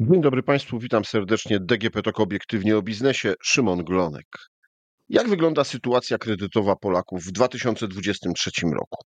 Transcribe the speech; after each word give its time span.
Dzień 0.00 0.20
dobry 0.20 0.42
Państwu, 0.42 0.78
witam 0.78 1.04
serdecznie. 1.04 1.60
DGP 1.60 2.02
TOK 2.02 2.20
obiektywnie 2.20 2.76
o 2.76 2.82
biznesie. 2.82 3.34
Szymon 3.42 3.84
Glonek. 3.84 4.26
Jak 5.08 5.28
wygląda 5.28 5.64
sytuacja 5.64 6.18
kredytowa 6.18 6.76
Polaków 6.76 7.24
w 7.24 7.32
2023 7.32 8.50
roku? 8.66 9.04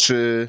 Czy 0.00 0.48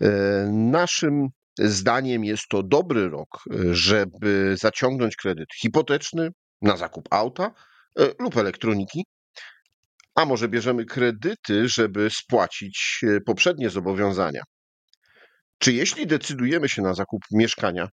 e, 0.00 0.08
naszym 0.52 1.28
zdaniem 1.58 2.24
jest 2.24 2.48
to 2.48 2.62
dobry 2.62 3.08
rok, 3.08 3.28
żeby 3.70 4.56
zaciągnąć 4.58 5.16
kredyt 5.16 5.48
hipoteczny 5.60 6.30
na 6.62 6.76
zakup 6.76 7.08
auta 7.10 7.54
e, 7.98 8.06
lub 8.18 8.36
elektroniki? 8.36 9.04
A 10.14 10.24
może 10.24 10.48
bierzemy 10.48 10.84
kredyty, 10.84 11.68
żeby 11.68 12.10
spłacić 12.10 13.00
e, 13.02 13.20
poprzednie 13.20 13.70
zobowiązania? 13.70 14.42
Czy 15.58 15.72
jeśli 15.72 16.06
decydujemy 16.06 16.68
się 16.68 16.82
na 16.82 16.94
zakup 16.94 17.22
mieszkania, 17.32 17.88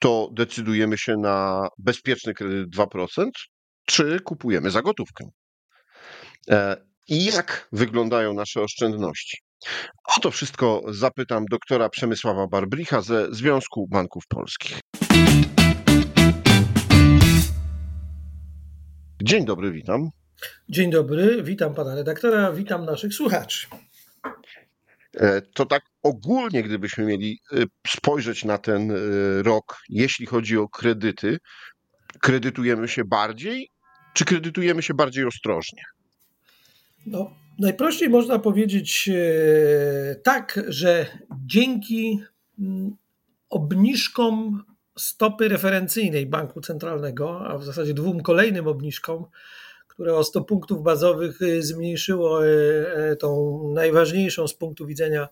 to 0.00 0.28
decydujemy 0.32 0.98
się 0.98 1.16
na 1.16 1.68
bezpieczny 1.78 2.34
kredyt 2.34 2.68
2%, 2.76 3.30
czy 3.86 4.20
kupujemy 4.20 4.70
za 4.70 4.82
gotówkę? 4.82 5.24
E, 6.50 6.76
I 7.08 7.24
jak 7.24 7.68
wyglądają 7.72 8.34
nasze 8.34 8.60
oszczędności? 8.60 9.38
O 10.16 10.20
to 10.20 10.30
wszystko 10.30 10.82
zapytam 10.88 11.44
doktora 11.50 11.88
Przemysława 11.88 12.46
Barbricha 12.46 13.00
ze 13.00 13.34
Związku 13.34 13.86
Banków 13.88 14.24
Polskich. 14.28 14.80
Dzień 19.22 19.44
dobry, 19.44 19.72
witam. 19.72 20.10
Dzień 20.68 20.90
dobry, 20.90 21.42
witam 21.42 21.74
pana 21.74 21.94
redaktora, 21.94 22.52
witam 22.52 22.84
naszych 22.84 23.14
słuchaczy. 23.14 23.66
E, 25.16 25.42
to 25.42 25.66
tak 25.66 25.82
ogólnie, 26.02 26.62
gdybyśmy 26.62 27.04
mieli 27.04 27.40
e, 27.52 27.56
spojrzeć 27.86 28.44
na 28.44 28.58
ten 28.58 28.90
e, 28.90 28.94
rok, 29.42 29.78
jeśli 29.88 30.26
chodzi 30.26 30.56
o 30.58 30.68
kredyty, 30.68 31.38
kredytujemy 32.20 32.88
się 32.88 33.04
bardziej, 33.04 33.70
czy 34.14 34.24
kredytujemy 34.24 34.82
się 34.82 34.94
bardziej 34.94 35.24
ostrożnie? 35.24 35.82
No, 37.06 37.30
najprościej 37.58 38.10
można 38.10 38.38
powiedzieć 38.38 39.10
tak, 40.24 40.60
że 40.68 41.06
dzięki 41.46 42.20
mm, 42.58 42.96
obniżkom 43.50 44.64
stopy 44.98 45.48
referencyjnej 45.48 46.26
Banku 46.26 46.60
Centralnego, 46.60 47.40
a 47.46 47.58
w 47.58 47.64
zasadzie 47.64 47.94
dwóm 47.94 48.22
kolejnym 48.22 48.66
obniżkom, 48.66 49.24
które 49.88 50.16
o 50.16 50.24
100 50.24 50.44
punktów 50.44 50.82
bazowych 50.82 51.42
y, 51.42 51.62
zmniejszyło 51.62 52.46
y, 52.46 52.48
y, 53.12 53.16
tą 53.16 53.60
najważniejszą 53.74 54.48
z 54.48 54.54
punktu 54.54 54.86
widzenia 54.86 55.28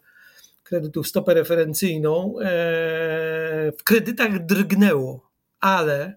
kredytów 0.68 1.08
stopę 1.08 1.34
referencyjną, 1.34 2.34
e, 2.40 2.44
w 3.78 3.84
kredytach 3.84 4.46
drgnęło, 4.46 5.30
ale 5.60 6.16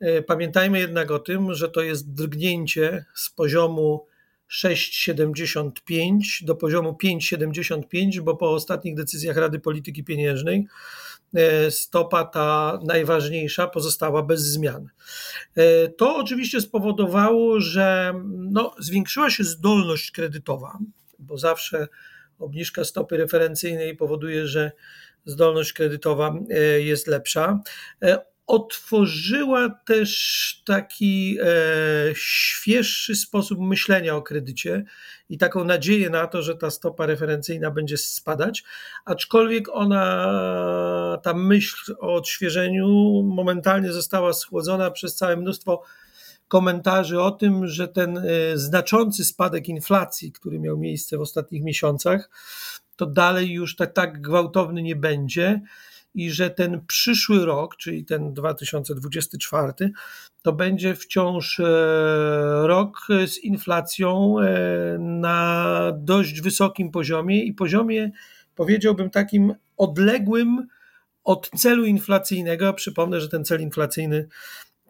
e, 0.00 0.22
pamiętajmy 0.22 0.78
jednak 0.78 1.10
o 1.10 1.18
tym, 1.18 1.54
że 1.54 1.68
to 1.68 1.82
jest 1.82 2.14
drgnięcie 2.14 3.04
z 3.14 3.30
poziomu 3.30 4.06
6,75 4.50 6.44
do 6.44 6.54
poziomu 6.54 6.96
5,75, 7.04 8.20
bo 8.20 8.36
po 8.36 8.50
ostatnich 8.50 8.94
decyzjach 8.94 9.36
Rady 9.36 9.58
Polityki 9.58 10.04
Pieniężnej 10.04 10.66
E, 11.34 11.70
stopa 11.70 12.24
ta 12.24 12.78
najważniejsza 12.84 13.66
pozostała 13.66 14.22
bez 14.22 14.42
zmian. 14.42 14.88
To 15.96 16.16
oczywiście 16.16 16.60
spowodowało, 16.60 17.60
że 17.60 18.14
no, 18.26 18.74
zwiększyła 18.78 19.30
się 19.30 19.44
zdolność 19.44 20.10
kredytowa, 20.10 20.78
bo 21.18 21.38
zawsze 21.38 21.88
obniżka 22.40 22.84
stopy 22.84 23.16
referencyjnej 23.16 23.96
powoduje, 23.96 24.46
że 24.46 24.72
zdolność 25.24 25.72
kredytowa 25.72 26.34
e, 26.50 26.80
jest 26.80 27.06
lepsza. 27.06 27.60
Otworzyła 28.46 29.80
też 29.86 30.62
taki 30.66 31.38
e, 31.40 31.46
świeższy 32.14 33.16
sposób 33.16 33.58
myślenia 33.60 34.16
o 34.16 34.22
kredycie 34.22 34.84
i 35.28 35.38
taką 35.38 35.64
nadzieję 35.64 36.10
na 36.10 36.26
to, 36.26 36.42
że 36.42 36.56
ta 36.56 36.70
stopa 36.70 37.06
referencyjna 37.06 37.70
będzie 37.70 37.96
spadać, 37.96 38.64
aczkolwiek 39.04 39.68
ona, 39.72 41.18
ta 41.22 41.34
myśl 41.34 41.94
o 41.98 42.14
odświeżeniu 42.14 42.88
momentalnie 43.22 43.92
została 43.92 44.32
schłodzona 44.32 44.90
przez 44.90 45.16
całe 45.16 45.36
mnóstwo 45.36 45.82
komentarzy 46.50 47.20
o 47.20 47.30
tym, 47.30 47.66
że 47.66 47.88
ten 47.88 48.18
e, 48.18 48.22
znaczący 48.54 49.24
spadek 49.24 49.68
inflacji, 49.68 50.32
który 50.32 50.58
miał 50.58 50.78
miejsce 50.78 51.18
w 51.18 51.20
ostatnich 51.20 51.62
miesiącach, 51.62 52.30
to 52.96 53.06
dalej 53.06 53.50
już 53.50 53.76
tak, 53.76 53.92
tak 53.92 54.20
gwałtowny 54.20 54.82
nie 54.82 54.96
będzie 54.96 55.60
i 56.14 56.30
że 56.30 56.50
ten 56.50 56.80
przyszły 56.86 57.46
rok, 57.46 57.76
czyli 57.76 58.04
ten 58.04 58.34
2024, 58.34 59.72
to 60.42 60.52
będzie 60.52 60.94
wciąż 60.94 61.60
e, 61.60 61.64
rok 62.66 63.06
z 63.26 63.38
inflacją 63.38 64.36
e, 64.40 64.98
na 64.98 65.92
dość 65.96 66.40
wysokim 66.40 66.90
poziomie 66.90 67.44
i 67.44 67.52
poziomie, 67.52 68.10
powiedziałbym, 68.54 69.10
takim 69.10 69.54
odległym 69.76 70.66
od 71.24 71.50
celu 71.56 71.84
inflacyjnego. 71.84 72.72
Przypomnę, 72.72 73.20
że 73.20 73.28
ten 73.28 73.44
cel 73.44 73.60
inflacyjny 73.60 74.28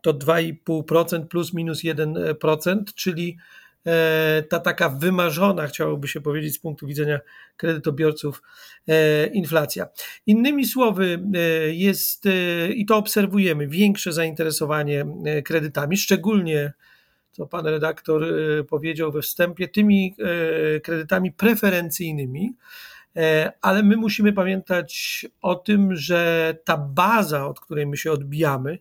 to 0.03 0.15
2,5% 0.15 1.27
plus 1.27 1.55
minus 1.55 1.83
1%, 1.85 2.85
czyli 2.95 3.37
E, 3.87 4.43
ta 4.49 4.61
taka 4.61 4.89
wymarzona, 4.89 5.67
chciałoby 5.67 6.09
się 6.09 6.21
powiedzieć 6.21 6.55
z 6.55 6.59
punktu 6.59 6.87
widzenia 6.87 7.21
kredytobiorców, 7.57 8.43
e, 8.89 9.27
inflacja. 9.27 9.87
Innymi 10.27 10.67
słowy, 10.67 11.23
e, 11.35 11.39
jest 11.75 12.25
i 12.75 12.87
to 12.87 12.97
obserwujemy, 12.97 13.69
większe 13.69 14.13
zainteresowanie 14.13 15.07
kredytami, 15.45 15.97
szczególnie 15.97 16.73
co 17.33 17.47
pan 17.47 17.67
redaktor 17.67 18.25
powiedział 18.69 19.13
we 19.13 19.23
wstępie, 19.23 19.69
tymi 19.69 20.15
kredytami 20.83 21.33
preferencyjnymi, 21.33 22.55
ale 23.63 23.83
my 23.83 23.97
musimy 23.97 24.33
pamiętać 24.33 25.27
o 25.43 25.55
tym, 25.55 25.97
że 25.97 26.55
ta 26.65 26.77
baza, 26.77 27.47
od 27.47 27.61
której 27.61 27.87
my 27.87 27.97
się 27.97 28.13
odbijamy, 28.13 28.79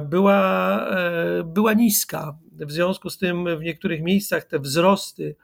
była, 0.00 0.86
była 1.44 1.72
niska. 1.72 2.38
W 2.52 2.72
związku 2.72 3.10
z 3.10 3.18
tym 3.18 3.58
w 3.58 3.62
niektórych 3.62 4.02
miejscach 4.02 4.44
te 4.44 4.58
wzrosty 4.58 5.36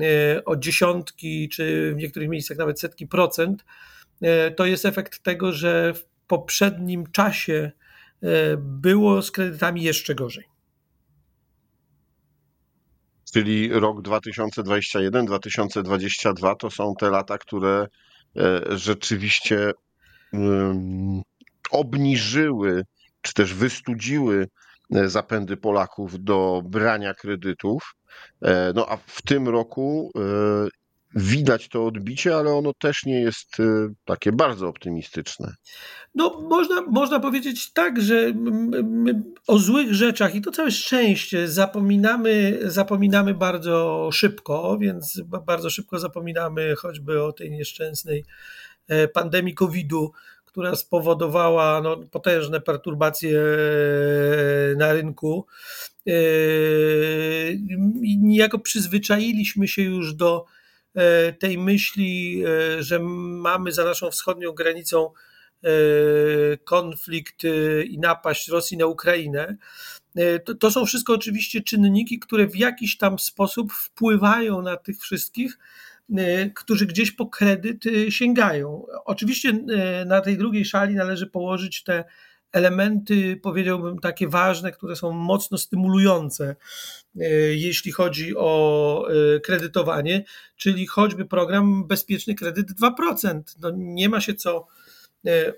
e, 0.00 0.44
o 0.44 0.56
dziesiątki, 0.56 1.48
czy 1.48 1.94
w 1.94 1.96
niektórych 1.96 2.28
miejscach 2.28 2.58
nawet 2.58 2.80
setki 2.80 3.06
procent, 3.06 3.64
e, 4.22 4.50
to 4.50 4.66
jest 4.66 4.86
efekt 4.86 5.22
tego, 5.22 5.52
że 5.52 5.94
w 5.94 6.04
poprzednim 6.26 7.06
czasie 7.06 7.72
e, 8.22 8.56
było 8.56 9.22
z 9.22 9.30
kredytami 9.30 9.82
jeszcze 9.82 10.14
gorzej. 10.14 10.44
Czyli 13.32 13.72
rok 13.72 14.02
2021-2022 14.02 16.56
to 16.56 16.70
są 16.70 16.94
te 16.94 17.10
lata, 17.10 17.38
które 17.38 17.86
rzeczywiście 18.70 19.72
obniżyły 21.70 22.84
czy 23.28 23.34
też 23.34 23.54
wystudziły 23.54 24.48
E, 24.94 25.08
zapędy 25.08 25.56
Polaków 25.56 26.24
do 26.24 26.62
brania 26.64 27.14
kredytów. 27.14 27.94
E, 28.42 28.72
no 28.74 28.86
a 28.88 28.96
w 28.96 29.22
tym 29.22 29.48
roku 29.48 30.10
e, 30.16 30.68
widać 31.14 31.68
to 31.68 31.86
odbicie, 31.86 32.36
ale 32.36 32.50
ono 32.50 32.72
też 32.74 33.04
nie 33.04 33.20
jest 33.20 33.56
takie 34.04 34.32
bardzo 34.32 34.68
optymistyczne. 34.68 35.54
No, 36.14 36.40
można, 36.50 36.82
można 36.82 37.20
powiedzieć 37.20 37.72
tak, 37.72 38.02
że 38.02 38.32
o 39.46 39.58
złych 39.58 39.94
rzeczach 39.94 40.34
i 40.34 40.40
to 40.40 40.50
całe 40.50 40.70
szczęście 40.70 41.48
zapominamy, 41.48 42.58
zapominamy 42.62 43.34
bardzo 43.34 44.08
szybko, 44.12 44.78
więc 44.80 45.20
bardzo 45.46 45.70
szybko 45.70 45.98
zapominamy 45.98 46.74
choćby 46.76 47.22
o 47.22 47.32
tej 47.32 47.50
nieszczęsnej 47.50 48.24
pandemii 49.14 49.54
COVID-u, 49.54 50.12
która 50.58 50.76
spowodowała 50.76 51.80
no, 51.80 51.96
potężne 51.96 52.60
perturbacje 52.60 53.40
e, 53.40 54.76
na 54.76 54.92
rynku. 54.92 55.46
E, 56.06 56.12
niejako 58.18 58.58
przyzwyczailiśmy 58.58 59.68
się 59.68 59.82
już 59.82 60.14
do 60.14 60.44
e, 60.94 61.32
tej 61.32 61.58
myśli, 61.58 62.44
że 62.78 62.98
mamy 62.98 63.72
za 63.72 63.84
naszą 63.84 64.10
wschodnią 64.10 64.52
granicą 64.52 65.10
konflikt 66.64 67.42
i 67.84 67.98
napaść 67.98 68.48
Rosji 68.48 68.76
na 68.76 68.86
Ukrainę. 68.86 69.56
To, 70.44 70.54
to, 70.54 70.70
są 70.70 70.86
wszystko 70.86 71.12
oczywiście 71.12 71.60
czynniki, 71.60 72.18
które 72.18 72.46
w 72.46 72.56
jakiś 72.56 72.96
tam 72.96 73.18
sposób 73.18 73.72
wpływają 73.72 74.62
na 74.62 74.76
tych 74.76 74.98
wszystkich, 74.98 75.58
którzy 76.54 76.86
gdzieś 76.86 77.10
po 77.10 77.26
kredyt 77.26 77.84
sięgają. 78.08 78.86
Oczywiście 79.04 79.48
y, 79.48 80.04
na 80.04 80.20
tej 80.20 80.38
drugiej 80.38 80.64
szali 80.64 80.94
należy 80.94 81.26
położyć 81.26 81.82
te 81.82 82.04
elementy, 82.52 83.40
powiedziałbym, 83.42 83.98
takie 83.98 84.28
ważne, 84.28 84.72
które 84.72 84.96
są 84.96 85.12
mocno 85.12 85.58
stymulujące, 85.58 86.56
jeśli 87.50 87.92
chodzi 87.92 88.36
o 88.36 89.08
kredytowanie, 89.44 90.24
czyli 90.56 90.86
choćby 90.86 91.24
program 91.24 91.86
Bezpieczny 91.86 92.34
Kredyt 92.34 92.66
2%. 92.70 93.40
No 93.60 93.70
nie 93.76 94.08
ma 94.08 94.20
się 94.20 94.34
co 94.34 94.66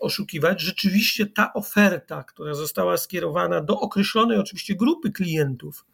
oszukiwać. 0.01 0.61
Rzeczywiście 0.61 1.27
ta 1.27 1.53
oferta, 1.53 2.25
która 2.25 2.55
została 2.55 2.97
skierowana 2.97 3.61
do 3.61 3.81
określonej 3.81 4.39
oczywiście 4.39 4.75
grupy 4.75 5.11
klientów, 5.13 5.85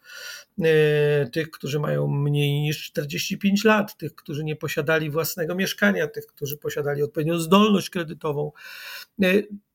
tych, 1.31 1.51
którzy 1.51 1.79
mają 1.79 2.07
mniej 2.07 2.61
niż 2.61 2.83
45 2.83 3.63
lat, 3.63 3.97
tych, 3.97 4.15
którzy 4.15 4.43
nie 4.43 4.55
posiadali 4.55 5.09
własnego 5.09 5.55
mieszkania, 5.55 6.07
tych, 6.07 6.25
którzy 6.25 6.57
posiadali 6.57 7.03
odpowiednią 7.03 7.39
zdolność 7.39 7.89
kredytową, 7.89 8.51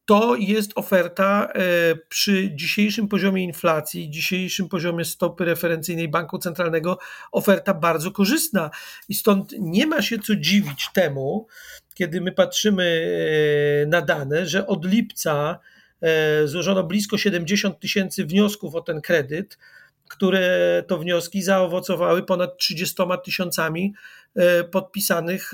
to 0.05 0.37
jest 0.37 0.73
oferta 0.75 1.49
e, 1.55 1.61
przy 2.09 2.50
dzisiejszym 2.55 3.09
poziomie 3.09 3.44
inflacji, 3.44 4.11
dzisiejszym 4.11 4.69
poziomie 4.69 5.05
stopy 5.05 5.44
referencyjnej 5.44 6.09
Banku 6.09 6.39
Centralnego, 6.39 6.99
oferta 7.33 7.75
bardzo 7.75 8.11
korzystna. 8.11 8.71
I 9.09 9.15
stąd 9.15 9.55
nie 9.59 9.87
ma 9.87 10.03
się 10.03 10.19
co 10.19 10.37
dziwić 10.37 10.89
temu, 10.94 11.47
kiedy 11.94 12.21
my 12.21 12.33
patrzymy 12.33 13.06
e, 13.83 13.87
na 13.87 14.03
dane, 14.03 14.47
że 14.47 14.67
od 14.67 14.85
lipca 14.85 15.59
e, 16.00 16.47
złożono 16.47 16.85
blisko 16.85 17.19
70 17.19 17.81
tysięcy 17.81 18.25
wniosków 18.25 18.75
o 18.75 18.81
ten 18.81 19.00
kredyt, 19.00 19.59
które 20.09 20.83
to 20.87 20.99
wnioski 20.99 21.43
zaowocowały 21.43 22.23
ponad 22.23 22.59
30 22.59 23.03
tysiącami 23.25 23.94
podpisanych 24.71 25.53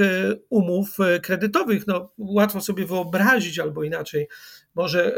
umów 0.48 0.96
kredytowych. 1.22 1.86
No, 1.86 2.12
łatwo 2.18 2.60
sobie 2.60 2.86
wyobrazić, 2.86 3.58
albo 3.58 3.84
inaczej, 3.84 4.28
może 4.74 5.16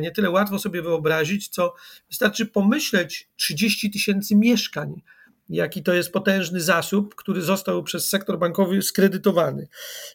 nie 0.00 0.10
tyle 0.10 0.30
łatwo 0.30 0.58
sobie 0.58 0.82
wyobrazić, 0.82 1.48
co 1.48 1.74
wystarczy 2.08 2.46
pomyśleć 2.46 3.28
30 3.36 3.90
tysięcy 3.90 4.36
mieszkań, 4.36 5.02
jaki 5.52 5.82
to 5.82 5.94
jest 5.94 6.12
potężny 6.12 6.60
zasób, 6.60 7.14
który 7.14 7.42
został 7.42 7.82
przez 7.82 8.08
sektor 8.08 8.38
bankowy 8.38 8.82
skredytowany. 8.82 9.68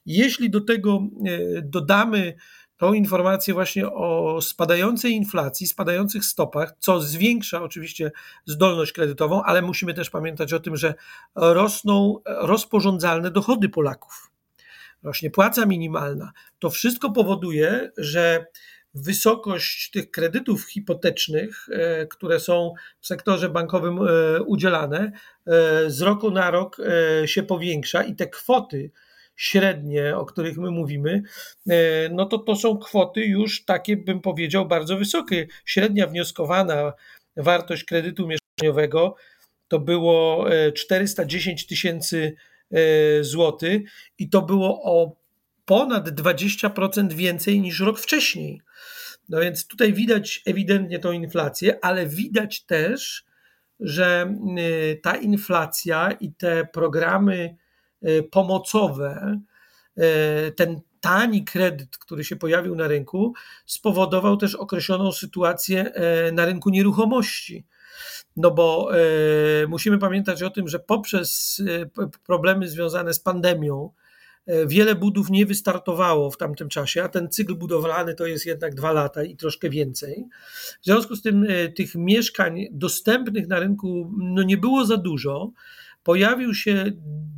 Jeśli 0.05 0.49
do 0.49 0.61
tego 0.61 0.99
dodamy 1.63 2.33
tą 2.77 2.93
informację 2.93 3.53
właśnie 3.53 3.87
o 3.87 4.39
spadającej 4.41 5.11
inflacji, 5.11 5.67
spadających 5.67 6.25
stopach, 6.25 6.75
co 6.79 7.01
zwiększa 7.01 7.63
oczywiście 7.63 8.11
zdolność 8.45 8.91
kredytową, 8.91 9.43
ale 9.43 9.61
musimy 9.61 9.93
też 9.93 10.09
pamiętać 10.09 10.53
o 10.53 10.59
tym, 10.59 10.75
że 10.75 10.93
rosną 11.35 12.21
rozporządzalne 12.25 13.31
dochody 13.31 13.69
Polaków. 13.69 14.31
Rośnie 15.03 15.31
płaca 15.31 15.65
minimalna. 15.65 16.31
To 16.59 16.69
wszystko 16.69 17.11
powoduje, 17.11 17.91
że 17.97 18.45
wysokość 18.93 19.91
tych 19.91 20.11
kredytów 20.11 20.65
hipotecznych, 20.69 21.65
e, 21.71 22.05
które 22.05 22.39
są 22.39 22.73
w 22.99 23.07
sektorze 23.07 23.49
bankowym 23.49 23.99
e, 24.01 24.41
udzielane, 24.43 25.11
e, 25.47 25.89
z 25.89 26.01
roku 26.01 26.31
na 26.31 26.51
rok 26.51 26.77
się 27.25 27.43
powiększa 27.43 28.03
i 28.03 28.15
te 28.15 28.27
kwoty, 28.27 28.91
średnie, 29.35 30.17
o 30.17 30.25
których 30.25 30.57
my 30.57 30.71
mówimy, 30.71 31.21
no 32.11 32.25
to 32.25 32.37
to 32.37 32.55
są 32.55 32.77
kwoty 32.77 33.25
już 33.25 33.65
takie, 33.65 33.97
bym 33.97 34.21
powiedział, 34.21 34.67
bardzo 34.67 34.97
wysokie. 34.97 35.47
Średnia 35.65 36.07
wnioskowana 36.07 36.93
wartość 37.37 37.83
kredytu 37.83 38.27
mieszkaniowego 38.27 39.15
to 39.67 39.79
było 39.79 40.45
410 40.75 41.63
e, 41.63 41.67
tysięcy 41.67 42.35
złotych 43.21 43.81
i 44.19 44.29
to 44.29 44.41
było 44.41 44.83
o 44.83 45.15
ponad 45.65 46.09
20% 46.09 47.13
więcej 47.13 47.61
niż 47.61 47.79
rok 47.79 47.99
wcześniej. 47.99 48.61
No 49.29 49.39
więc 49.39 49.67
tutaj 49.67 49.93
widać 49.93 50.41
ewidentnie 50.45 50.99
tą 50.99 51.11
inflację, 51.11 51.85
ale 51.85 52.05
widać 52.05 52.65
też, 52.65 53.25
że 53.79 54.35
ta 55.01 55.15
inflacja 55.15 56.11
i 56.11 56.33
te 56.33 56.65
programy 56.65 57.57
Y, 58.03 58.23
pomocowe, 58.23 59.39
y, 59.97 60.51
ten 60.51 60.81
tani 61.01 61.43
kredyt, 61.43 61.97
który 61.97 62.23
się 62.23 62.35
pojawił 62.35 62.75
na 62.75 62.87
rynku, 62.87 63.33
spowodował 63.65 64.37
też 64.37 64.55
określoną 64.55 65.11
sytuację 65.11 65.91
y, 66.27 66.31
na 66.31 66.45
rynku 66.45 66.69
nieruchomości. 66.69 67.65
No 68.35 68.51
bo 68.51 68.89
musimy 69.67 69.97
pamiętać 69.97 70.43
o 70.43 70.49
tym, 70.49 70.67
że 70.67 70.79
poprzez 70.79 71.61
problemy 72.25 72.67
związane 72.69 73.13
z 73.13 73.19
pandemią, 73.19 73.91
wiele 74.67 74.95
budów 74.95 75.29
nie 75.29 75.45
wystartowało 75.45 76.31
w 76.31 76.37
tamtym 76.37 76.69
czasie, 76.69 77.03
a 77.03 77.09
ten 77.09 77.29
cykl 77.29 77.55
budowlany 77.55 78.15
to 78.15 78.25
jest 78.25 78.45
jednak 78.45 78.75
dwa 78.75 78.91
lata 78.91 79.23
i 79.23 79.35
troszkę 79.35 79.69
więcej. 79.69 80.25
W 80.81 80.85
związku 80.85 81.15
z 81.15 81.21
tym 81.21 81.47
tych 81.75 81.95
mieszkań 81.95 82.67
dostępnych 82.71 83.47
na 83.47 83.59
rynku 83.59 84.11
no 84.17 84.43
nie 84.43 84.57
było 84.57 84.85
za 84.85 84.97
dużo 84.97 85.51
pojawił 86.07 86.53
się 86.53 86.91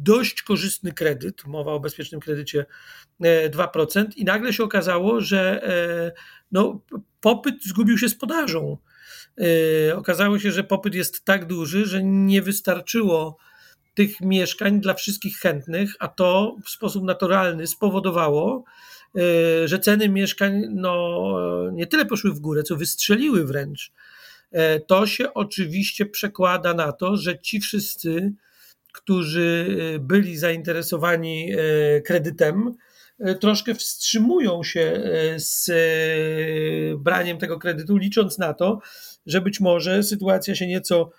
dość 0.03 0.41
korzystny 0.41 0.93
kredyt, 0.93 1.47
mowa 1.47 1.71
o 1.71 1.79
bezpiecznym 1.79 2.21
kredycie 2.21 2.65
2%, 3.49 3.99
e, 3.99 4.05
i 4.15 4.25
nagle 4.25 4.53
się 4.53 4.63
okazało, 4.63 5.21
że 5.21 5.63
e, 5.63 6.11
no, 6.51 6.81
popyt 7.21 7.63
zgubił 7.63 7.97
się 7.97 8.09
z 8.09 8.15
podażą. 8.15 8.77
E, 9.89 9.95
okazało 9.95 10.39
się, 10.39 10.51
że 10.51 10.63
popyt 10.63 10.95
jest 10.95 11.25
tak 11.25 11.45
duży, 11.45 11.85
że 11.85 12.03
nie 12.03 12.41
wystarczyło 12.41 13.37
tych 13.93 14.21
mieszkań 14.21 14.81
dla 14.81 14.93
wszystkich 14.93 15.37
chętnych, 15.37 15.95
a 15.99 16.07
to 16.07 16.55
w 16.65 16.69
sposób 16.69 17.03
naturalny 17.03 17.67
spowodowało, 17.67 18.63
że 19.65 19.79
ceny 19.79 20.09
mieszkań 20.09 20.63
no, 20.69 21.25
nie 21.71 21.87
tyle 21.87 22.05
poszły 22.05 22.31
w 22.33 22.39
górę, 22.39 22.63
co 22.63 22.75
wystrzeliły 22.75 23.45
wręcz. 23.45 23.91
To 24.87 25.07
się 25.07 25.33
oczywiście 25.33 26.05
przekłada 26.05 26.73
na 26.73 26.91
to, 26.91 27.17
że 27.17 27.39
ci 27.39 27.59
wszyscy 27.59 28.33
którzy 28.93 29.77
e, 29.95 29.99
byli 29.99 30.37
zainteresowani 30.37 31.51
e, 31.51 31.57
kredytem, 32.01 32.75
e, 33.19 33.35
troszkę 33.35 33.75
wstrzymują 33.75 34.63
się 34.63 35.03
z 35.35 35.71
braniem 36.97 37.37
tego 37.37 37.59
kredytu, 37.59 37.97
licząc 37.97 38.37
na 38.37 38.53
to, 38.53 38.79
że 39.25 39.41
być 39.41 39.59
może 39.59 40.03
sytuacja 40.03 40.55
się 40.55 40.67
nieco 40.67 41.11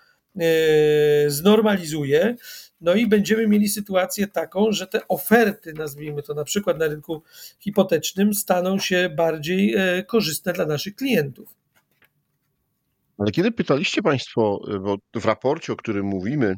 znormalizuje. 1.27 2.35
No 2.81 2.93
i 2.93 3.07
będziemy 3.07 3.47
mieli 3.47 3.69
sytuację 3.69 4.27
taką, 4.27 4.71
że 4.71 4.87
te 4.87 5.07
oferty, 5.07 5.73
nazwijmy 5.73 6.23
to 6.23 6.33
na 6.33 6.43
przykład 6.43 6.79
na 6.79 6.87
rynku 6.87 7.23
hipotecznym, 7.59 8.33
staną 8.33 8.79
się 8.79 9.09
bardziej 9.09 9.75
korzystne 10.07 10.53
dla 10.53 10.65
naszych 10.65 10.95
klientów. 10.95 11.55
Ale 13.17 13.31
kiedy 13.31 13.51
pytaliście 13.51 14.01
Państwo, 14.01 14.61
y, 14.75 14.79
bo 14.79 14.97
w 15.15 15.25
raporcie, 15.25 15.73
o 15.73 15.75
którym 15.75 16.05
mówimy, 16.05 16.55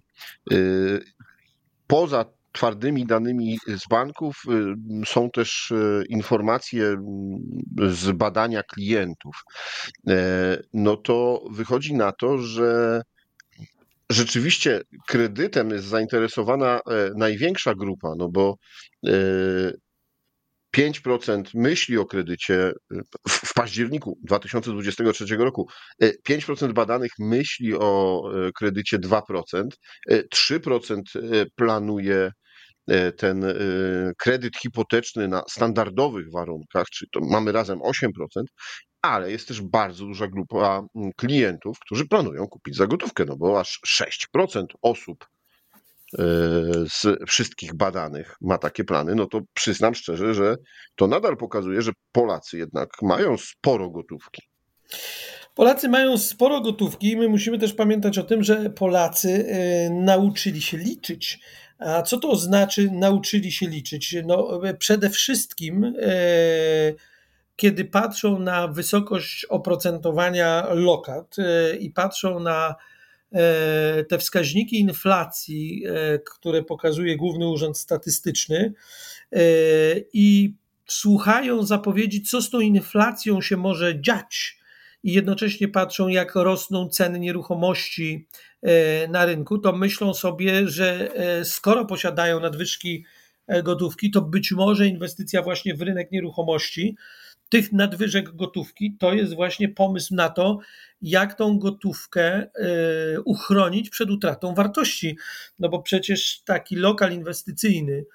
poza 1.87 2.25
twardymi 2.51 3.05
danymi 3.05 3.57
z 3.67 3.87
banków 3.89 4.43
są 5.05 5.29
też 5.29 5.73
informacje 6.09 6.95
z 7.89 8.11
badania 8.11 8.63
klientów. 8.63 9.43
E, 10.07 10.57
no 10.73 10.97
to 10.97 11.44
wychodzi 11.51 11.94
na 11.94 12.11
to, 12.11 12.37
że 12.37 13.01
rzeczywiście 14.13 14.81
kredytem 15.07 15.69
jest 15.69 15.85
zainteresowana 15.85 16.79
e, 16.79 17.09
największa 17.17 17.75
grupa, 17.75 18.13
no 18.17 18.29
bo 18.29 18.55
e, 19.07 19.13
5% 20.77 21.43
myśli 21.53 21.97
o 21.97 22.05
kredycie 22.05 22.71
w 23.29 23.53
październiku 23.53 24.17
2023 24.23 25.37
roku. 25.37 25.67
5% 26.29 26.69
e, 26.69 26.73
badanych 26.73 27.11
myśli 27.19 27.73
o 27.75 28.21
e, 28.47 28.51
kredycie 28.51 28.99
2%, 28.99 29.67
3% 30.35 31.01
e, 31.15 31.45
planuje 31.55 32.31
ten 33.17 33.45
kredyt 34.17 34.57
hipoteczny 34.57 35.27
na 35.27 35.43
standardowych 35.49 36.25
warunkach, 36.33 36.85
czyli 36.89 37.09
to 37.11 37.19
mamy 37.19 37.51
razem 37.51 37.79
8%, 37.79 38.09
ale 39.04 39.31
jest 39.31 39.48
też 39.48 39.62
bardzo 39.62 40.06
duża 40.06 40.28
grupa 40.28 40.86
klientów, 41.16 41.80
którzy 41.80 42.07
planują 42.07 42.48
kupić 42.48 42.76
za 42.76 42.88
gotówkę, 42.88 43.26
no 43.26 43.36
bo 43.36 43.60
aż 43.60 43.80
6% 44.36 44.66
osób 44.81 45.30
z 46.90 47.06
wszystkich 47.28 47.74
badanych 47.74 48.36
ma 48.42 48.57
takie 48.57 48.83
plany, 48.83 49.16
no 49.16 49.26
to 49.26 49.42
przyznam 49.54 49.95
szczerze, 49.95 50.33
że 50.33 50.56
to 50.95 51.07
nadal 51.07 51.38
pokazuje, 51.38 51.81
że 51.81 51.92
Polacy 52.12 52.57
jednak 52.57 52.90
mają 53.02 53.38
sporo 53.38 53.90
gotówki. 53.90 54.42
Polacy 55.56 55.90
mają 55.90 56.18
sporo 56.18 56.62
gotówki 56.62 57.12
i 57.12 57.18
my 57.18 57.30
musimy 57.30 57.60
też 57.60 57.74
pamiętać 57.74 58.18
o 58.18 58.24
tym, 58.24 58.44
że 58.44 58.69
Polacy 58.69 59.30
y, 59.30 59.90
nauczyli 59.90 60.62
się 60.62 60.78
liczyć. 60.78 61.40
A 61.80 62.02
co 62.02 62.18
to 62.18 62.36
znaczy 62.36 62.90
nauczyli 62.92 63.52
się 63.52 63.68
liczyć? 63.68 64.16
No, 64.26 64.62
przede 64.80 65.10
wszystkim, 65.10 65.83
y, 65.83 66.95
kiedy 67.56 67.86
patrzą 67.86 68.40
na 68.40 68.68
wysokość 68.68 69.45
oprocentowania 69.45 70.68
lokat 70.74 71.36
y, 71.40 71.78
i 71.78 71.90
patrzą 71.90 72.40
na 72.40 72.76
E, 73.33 74.04
te 74.04 74.18
wskaźniki 74.18 74.80
inflacji, 74.80 75.83
e, 75.88 76.19
które 76.19 76.64
pokazuje 76.64 77.18
Główny 77.18 77.48
Urząd 77.48 77.78
Statystyczny 77.78 78.74
e, 79.31 79.40
i 80.14 80.54
słuchają 80.88 81.64
zapowiedzi, 81.64 82.22
co 82.22 82.42
z 82.42 82.50
tą 82.50 82.60
inflacją 82.60 83.42
się 83.42 83.57
może 83.57 84.02
dziać, 84.02 84.60
i 85.04 85.14
jednocześnie 85.14 85.68
patrzą, 85.68 86.07
jak 86.07 86.36
rosną 86.36 86.90
ceny 86.90 87.19
nieruchomości 87.19 88.28
na 89.10 89.26
rynku, 89.26 89.57
to 89.57 89.74
myślą 89.74 90.14
sobie, 90.14 90.68
że 90.68 91.10
skoro 91.44 91.86
posiadają 91.86 92.40
nadwyżki 92.40 93.06
gotówki, 93.64 94.12
to 94.12 94.22
być 94.22 94.52
może 94.52 94.88
inwestycja 94.88 95.42
właśnie 95.42 95.76
w 95.76 95.81
rynek 95.81 96.12
nieruchomości 96.12 96.95
tych 97.54 97.72
nadwyżek 97.72 98.36
gotówki 98.36 98.98
to 99.00 99.14
jest 99.14 99.33
właśnie 99.36 99.69
pomysł 99.69 100.16
na 100.16 100.30
to, 100.30 100.60
jak 101.02 101.33
tą 101.33 101.60
gotówkę 101.60 102.48
uchronić 103.26 103.90
przed 103.90 104.10
utratą 104.10 104.54
wartości. 104.54 105.18
No 105.60 105.69
bo 105.69 105.81
przecież 105.81 106.42
taki 106.45 106.76
lokal 106.76 107.12
inwestycyjny, 107.12 108.06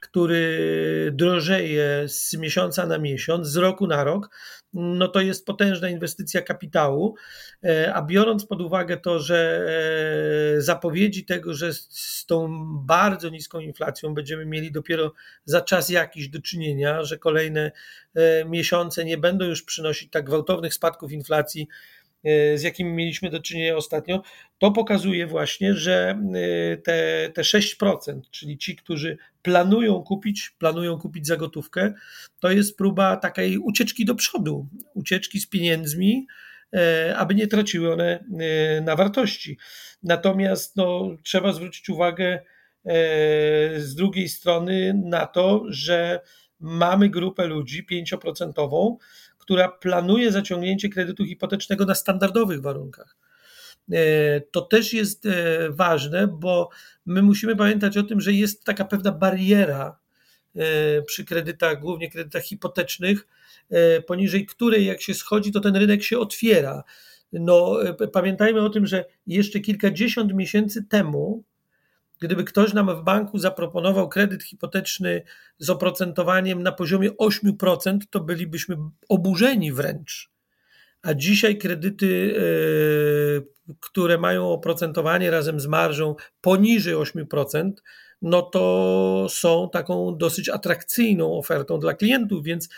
który 0.00 1.10
drożeje 1.14 2.08
z 2.08 2.34
miesiąca 2.34 2.86
na 2.86 2.98
miesiąc, 2.98 3.46
z 3.46 3.56
roku 3.56 3.86
na 3.86 4.04
rok, 4.04 4.30
no 4.72 5.08
to 5.08 5.20
jest 5.20 5.46
potężna 5.46 5.88
inwestycja 5.88 6.42
kapitału. 6.42 7.14
E, 7.64 7.94
a 7.94 8.02
biorąc 8.02 8.46
pod 8.46 8.60
uwagę 8.60 8.96
to, 8.96 9.18
że 9.18 9.66
e, 10.56 10.60
zapowiedzi 10.60 11.24
tego, 11.24 11.54
że 11.54 11.72
z 11.72 12.24
tą 12.26 12.48
bardzo 12.86 13.28
niską 13.28 13.60
inflacją 13.60 14.14
będziemy 14.14 14.46
mieli 14.46 14.72
dopiero 14.72 15.12
za 15.44 15.60
czas 15.60 15.88
jakiś 15.88 16.28
do 16.28 16.40
czynienia, 16.40 17.04
że 17.04 17.18
kolejne 17.18 17.72
e, 18.14 18.44
miesiące 18.44 19.04
nie 19.04 19.18
będą 19.18 19.44
już 19.44 19.62
przynosić 19.62 20.10
tak 20.10 20.24
gwałtownych 20.24 20.74
spadków 20.74 21.12
inflacji, 21.12 21.68
z 22.54 22.62
jakimi 22.62 22.92
mieliśmy 22.92 23.30
do 23.30 23.40
czynienia 23.40 23.76
ostatnio, 23.76 24.22
to 24.58 24.70
pokazuje 24.70 25.26
właśnie, 25.26 25.74
że 25.74 26.18
e, 26.34 26.76
te, 26.76 27.30
te 27.34 27.42
6%, 27.42 28.20
czyli 28.30 28.58
ci, 28.58 28.76
którzy 28.76 29.18
planują 29.42 30.02
kupić, 30.02 30.50
planują 30.58 30.98
kupić 30.98 31.26
za 31.26 31.36
gotówkę, 31.36 31.94
to 32.40 32.50
jest 32.50 32.76
próba 32.76 33.16
takiej 33.16 33.58
ucieczki 33.58 34.04
do 34.04 34.14
przodu, 34.14 34.66
ucieczki 34.94 35.40
z 35.40 35.46
pieniędzmi, 35.46 36.26
e, 36.74 37.16
aby 37.16 37.34
nie 37.34 37.46
traciły 37.46 37.92
one 37.92 38.24
na 38.82 38.96
wartości. 38.96 39.58
Natomiast 40.02 40.76
no, 40.76 41.16
trzeba 41.22 41.52
zwrócić 41.52 41.88
uwagę 41.88 42.42
z 43.76 43.94
drugiej 43.94 44.28
strony 44.28 45.02
na 45.04 45.26
to, 45.26 45.64
że 45.68 46.20
mamy 46.60 47.08
grupę 47.08 47.46
ludzi 47.46 47.86
5%, 47.86 48.98
która 49.42 49.68
planuje 49.68 50.32
zaciągnięcie 50.32 50.88
kredytu 50.88 51.24
hipotecznego 51.24 51.84
na 51.84 51.94
standardowych 51.94 52.62
warunkach. 52.62 53.16
E, 53.92 54.40
to 54.40 54.60
też 54.60 54.92
jest 54.92 55.26
e, 55.26 55.70
ważne, 55.70 56.26
bo 56.28 56.68
my 57.06 57.22
musimy 57.22 57.56
pamiętać 57.56 57.96
o 57.96 58.02
tym, 58.02 58.20
że 58.20 58.32
jest 58.32 58.64
taka 58.64 58.84
pewna 58.84 59.12
bariera 59.12 59.98
e, 60.56 61.02
przy 61.02 61.24
kredytach, 61.24 61.80
głównie 61.80 62.10
kredytach 62.10 62.42
hipotecznych, 62.42 63.26
poniżej 64.06 64.46
której 64.46 64.86
jak 64.86 65.02
się 65.02 65.14
schodzi, 65.14 65.52
to 65.52 65.60
ten 65.60 65.76
rynek 65.76 66.02
się 66.02 66.18
otwiera. 66.18 66.84
No, 67.32 67.78
pamiętajmy 68.12 68.60
o 68.60 68.68
tym, 68.68 68.86
że 68.86 69.04
jeszcze 69.26 69.60
kilkadziesiąt 69.60 70.34
miesięcy 70.34 70.84
temu 70.84 71.44
Gdyby 72.22 72.44
ktoś 72.44 72.72
nam 72.72 72.96
w 72.96 73.02
banku 73.02 73.38
zaproponował 73.38 74.08
kredyt 74.08 74.42
hipoteczny 74.42 75.22
z 75.58 75.70
oprocentowaniem 75.70 76.62
na 76.62 76.72
poziomie 76.72 77.10
8%, 77.10 77.98
to 78.10 78.20
bylibyśmy 78.20 78.76
oburzeni 79.08 79.72
wręcz. 79.72 80.30
A 81.02 81.14
dzisiaj 81.14 81.58
kredyty, 81.58 82.34
e, 82.36 83.74
które 83.80 84.18
mają 84.18 84.48
oprocentowanie 84.48 85.30
razem 85.30 85.60
z 85.60 85.66
marżą 85.66 86.14
poniżej 86.40 86.94
8%, 86.94 87.82
no 88.22 88.42
to 88.42 89.26
są 89.30 89.68
taką 89.72 90.16
dosyć 90.16 90.48
atrakcyjną 90.48 91.38
ofertą 91.38 91.78
dla 91.78 91.94
klientów, 91.94 92.44
więc 92.44 92.68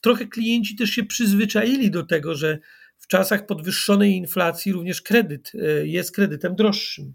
trochę 0.00 0.26
klienci 0.26 0.76
też 0.76 0.90
się 0.90 1.04
przyzwyczaili 1.04 1.90
do 1.90 2.02
tego, 2.02 2.34
że 2.34 2.58
w 2.98 3.06
czasach 3.06 3.46
podwyższonej 3.46 4.12
inflacji 4.12 4.72
również 4.72 5.02
kredyt 5.02 5.52
e, 5.54 5.86
jest 5.86 6.14
kredytem 6.14 6.54
droższym. 6.54 7.14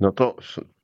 No 0.00 0.12
to 0.12 0.36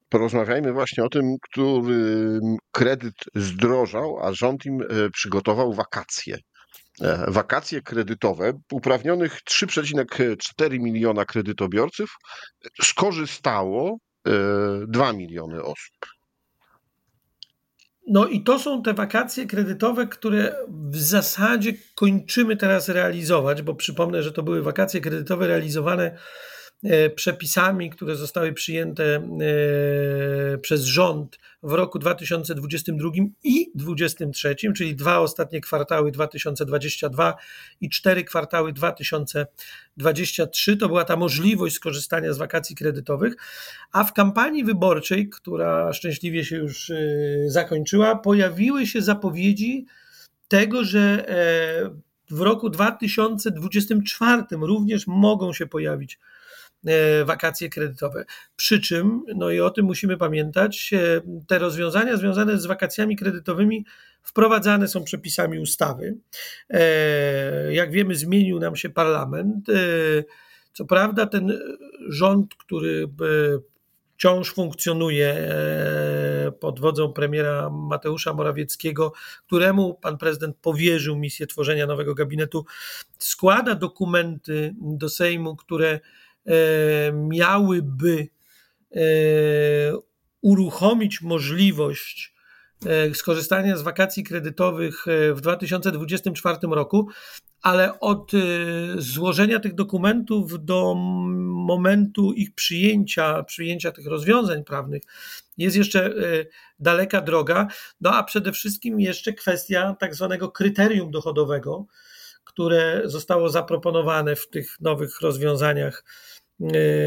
porozmawiajmy 0.08 0.72
właśnie 0.72 1.04
o 1.04 1.08
tym, 1.08 1.36
który 1.42 2.40
kredyt 2.72 3.14
zdrożał, 3.34 4.18
a 4.22 4.32
rząd 4.32 4.66
im 4.66 4.82
e, 4.82 5.10
przygotował 5.10 5.72
wakacje. 5.72 6.38
E, 7.00 7.24
wakacje 7.28 7.82
kredytowe 7.82 8.52
uprawnionych 8.72 9.40
3,4 9.50 10.80
miliona 10.80 11.24
kredytobiorców 11.24 12.10
skorzystało 12.82 13.98
2 14.88 15.10
e, 15.10 15.14
miliony 15.14 15.62
osób. 15.62 15.96
No 18.08 18.26
i 18.26 18.42
to 18.42 18.58
są 18.58 18.82
te 18.82 18.94
wakacje 18.94 19.46
kredytowe, 19.46 20.06
które 20.06 20.56
w 20.68 20.96
zasadzie 20.96 21.72
kończymy 21.94 22.56
teraz 22.56 22.88
realizować, 22.88 23.62
bo 23.62 23.74
przypomnę, 23.74 24.22
że 24.22 24.32
to 24.32 24.42
były 24.42 24.62
wakacje 24.62 25.00
kredytowe 25.00 25.46
realizowane 25.46 26.04
E, 26.04 26.18
przepisami, 27.14 27.90
które 27.90 28.16
zostały 28.16 28.52
przyjęte 28.52 29.04
e, 29.04 29.20
przez 30.58 30.82
rząd 30.82 31.38
w 31.62 31.72
roku 31.72 31.98
2022 31.98 33.10
i 33.44 33.70
2023, 33.74 34.56
czyli 34.76 34.96
dwa 34.96 35.18
ostatnie 35.18 35.60
kwartały 35.60 36.12
2022 36.12 37.34
i 37.80 37.90
cztery 37.90 38.24
kwartały 38.24 38.72
2023, 38.72 40.76
to 40.76 40.88
była 40.88 41.04
ta 41.04 41.16
możliwość 41.16 41.74
skorzystania 41.74 42.32
z 42.32 42.38
wakacji 42.38 42.76
kredytowych, 42.76 43.34
a 43.92 44.04
w 44.04 44.12
kampanii 44.12 44.64
wyborczej, 44.64 45.28
która 45.28 45.92
szczęśliwie 45.92 46.44
się 46.44 46.56
już 46.56 46.90
e, 46.90 46.96
zakończyła, 47.46 48.16
pojawiły 48.16 48.86
się 48.86 49.02
zapowiedzi 49.02 49.86
tego, 50.48 50.84
że 50.84 51.26
w 52.30 52.40
roku 52.40 52.70
2024 52.70 54.42
również 54.50 55.06
mogą 55.06 55.52
się 55.52 55.66
pojawić 55.66 56.18
E, 56.18 56.35
wakacje 57.24 57.68
kredytowe. 57.68 58.24
Przy 58.56 58.80
czym, 58.80 59.22
no 59.34 59.50
i 59.50 59.60
o 59.60 59.70
tym 59.70 59.86
musimy 59.86 60.16
pamiętać, 60.16 60.90
e, 60.92 61.20
te 61.46 61.58
rozwiązania 61.58 62.16
związane 62.16 62.58
z 62.58 62.66
wakacjami 62.66 63.16
kredytowymi 63.16 63.84
wprowadzane 64.22 64.88
są 64.88 65.04
przepisami 65.04 65.58
ustawy. 65.58 66.16
E, 66.70 67.74
jak 67.74 67.92
wiemy, 67.92 68.14
zmienił 68.14 68.58
nam 68.58 68.76
się 68.76 68.90
parlament. 68.90 69.66
Co 70.72 70.84
prawda, 70.84 71.26
ten 71.26 71.58
rząd, 72.08 72.54
który 72.54 73.08
wciąż 74.16 74.54
funkcjonuje 74.54 75.52
pod 76.60 76.80
wodzą 76.80 77.12
premiera 77.12 77.70
Mateusza 77.70 78.34
Morawieckiego, 78.34 79.12
któremu 79.46 79.94
pan 79.94 80.18
prezydent 80.18 80.56
powierzył 80.62 81.16
misję 81.16 81.46
tworzenia 81.46 81.86
nowego 81.86 82.14
gabinetu, 82.14 82.64
składa 83.18 83.74
dokumenty 83.74 84.74
do 84.80 85.08
Sejmu, 85.08 85.56
które 85.56 85.86
E, 85.94 86.00
miałyby 87.12 88.28
e, 88.96 89.00
uruchomić 90.40 91.22
możliwość 91.22 92.34
e, 92.86 93.14
skorzystania 93.14 93.76
z 93.76 93.82
wakacji 93.82 94.24
kredytowych 94.24 95.04
w 95.34 95.40
2024 95.40 96.58
roku, 96.70 97.08
ale 97.62 98.00
od 98.00 98.32
złożenia 98.96 99.60
tych 99.60 99.74
dokumentów 99.74 100.64
do 100.64 100.94
momentu 101.66 102.32
ich 102.32 102.54
przyjęcia, 102.54 103.42
przyjęcia 103.42 103.92
tych 103.92 104.06
rozwiązań 104.06 104.64
prawnych 104.64 105.02
jest 105.58 105.76
jeszcze 105.76 106.14
daleka 106.78 107.20
droga. 107.20 107.66
No 108.00 108.14
a 108.14 108.22
przede 108.22 108.52
wszystkim 108.52 109.00
jeszcze 109.00 109.32
kwestia 109.32 109.96
tak 110.00 110.14
zwanego 110.14 110.50
kryterium 110.50 111.10
dochodowego, 111.10 111.86
które 112.44 113.02
zostało 113.04 113.48
zaproponowane 113.48 114.36
w 114.36 114.48
tych 114.48 114.80
nowych 114.80 115.20
rozwiązaniach 115.20 116.04
E, 116.04 116.35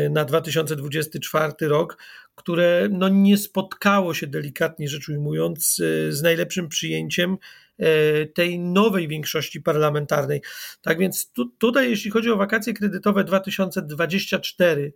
na 0.10 0.26
2024 0.26 1.54
rok, 1.62 1.98
które 2.36 2.88
no 2.92 3.10
nie 3.10 3.38
spotkało 3.38 4.14
się 4.14 4.28
delikatnie 4.28 4.90
rzecz 4.90 5.10
ujmując 5.10 5.80
e, 5.80 6.12
z 6.12 6.22
najlepszym 6.22 6.70
przyjęciem 6.70 7.38
e, 7.78 8.26
tej 8.26 8.60
nowej 8.60 9.08
większości 9.08 9.62
parlamentarnej. 9.62 10.42
Tak 10.82 11.00
więc 11.00 11.32
tu, 11.32 11.46
tutaj, 11.46 11.90
jeśli 11.90 12.12
chodzi 12.12 12.32
o 12.32 12.38
wakacje 12.38 12.74
kredytowe 12.74 13.24
2024, 13.24 14.94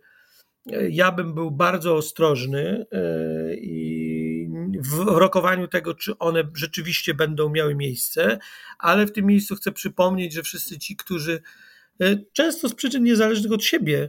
ja 0.90 1.12
bym 1.12 1.34
był 1.34 1.50
bardzo 1.50 1.96
ostrożny 1.96 2.86
i 3.56 4.48
w 4.78 4.98
rokowaniu 5.06 5.68
tego, 5.68 5.94
czy 5.94 6.18
one 6.18 6.44
rzeczywiście 6.54 7.14
będą 7.14 7.50
miały 7.50 7.74
miejsce, 7.74 8.38
ale 8.78 9.06
w 9.06 9.12
tym 9.12 9.26
miejscu 9.26 9.56
chcę 9.56 9.72
przypomnieć, 9.72 10.32
że 10.32 10.42
wszyscy 10.42 10.78
ci, 10.78 10.96
którzy 10.96 11.42
często 12.32 12.68
z 12.68 12.74
przyczyn 12.74 13.04
niezależnych 13.04 13.52
od 13.52 13.64
siebie 13.64 14.08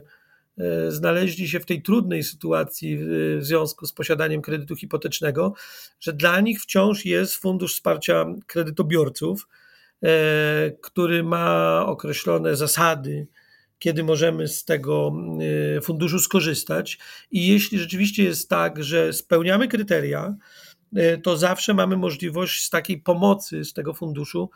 znaleźli 0.88 1.48
się 1.48 1.60
w 1.60 1.66
tej 1.66 1.82
trudnej 1.82 2.22
sytuacji 2.22 2.98
w 3.00 3.38
związku 3.40 3.86
z 3.86 3.92
posiadaniem 3.92 4.42
kredytu 4.42 4.76
hipotecznego, 4.76 5.54
że 6.00 6.12
dla 6.12 6.40
nich 6.40 6.62
wciąż 6.62 7.04
jest 7.04 7.36
fundusz 7.36 7.74
wsparcia 7.74 8.26
kredytobiorców, 8.46 9.48
e, 10.02 10.70
który 10.82 11.22
ma 11.22 11.82
określone 11.86 12.56
zasady, 12.56 13.26
kiedy 13.78 14.04
możemy 14.04 14.48
z 14.48 14.64
tego 14.64 15.12
e, 15.76 15.80
funduszu 15.80 16.18
skorzystać. 16.18 16.98
I 17.30 17.46
jeśli 17.46 17.78
rzeczywiście 17.78 18.24
jest 18.24 18.48
tak, 18.48 18.84
że 18.84 19.12
spełniamy 19.12 19.68
kryteria, 19.68 20.34
to 21.22 21.36
zawsze 21.36 21.74
mamy 21.74 21.96
możliwość 21.96 22.64
z 22.64 22.70
takiej 22.70 22.98
pomocy 23.00 23.64
z 23.64 23.72
tego 23.72 23.94
funduszu 23.94 24.50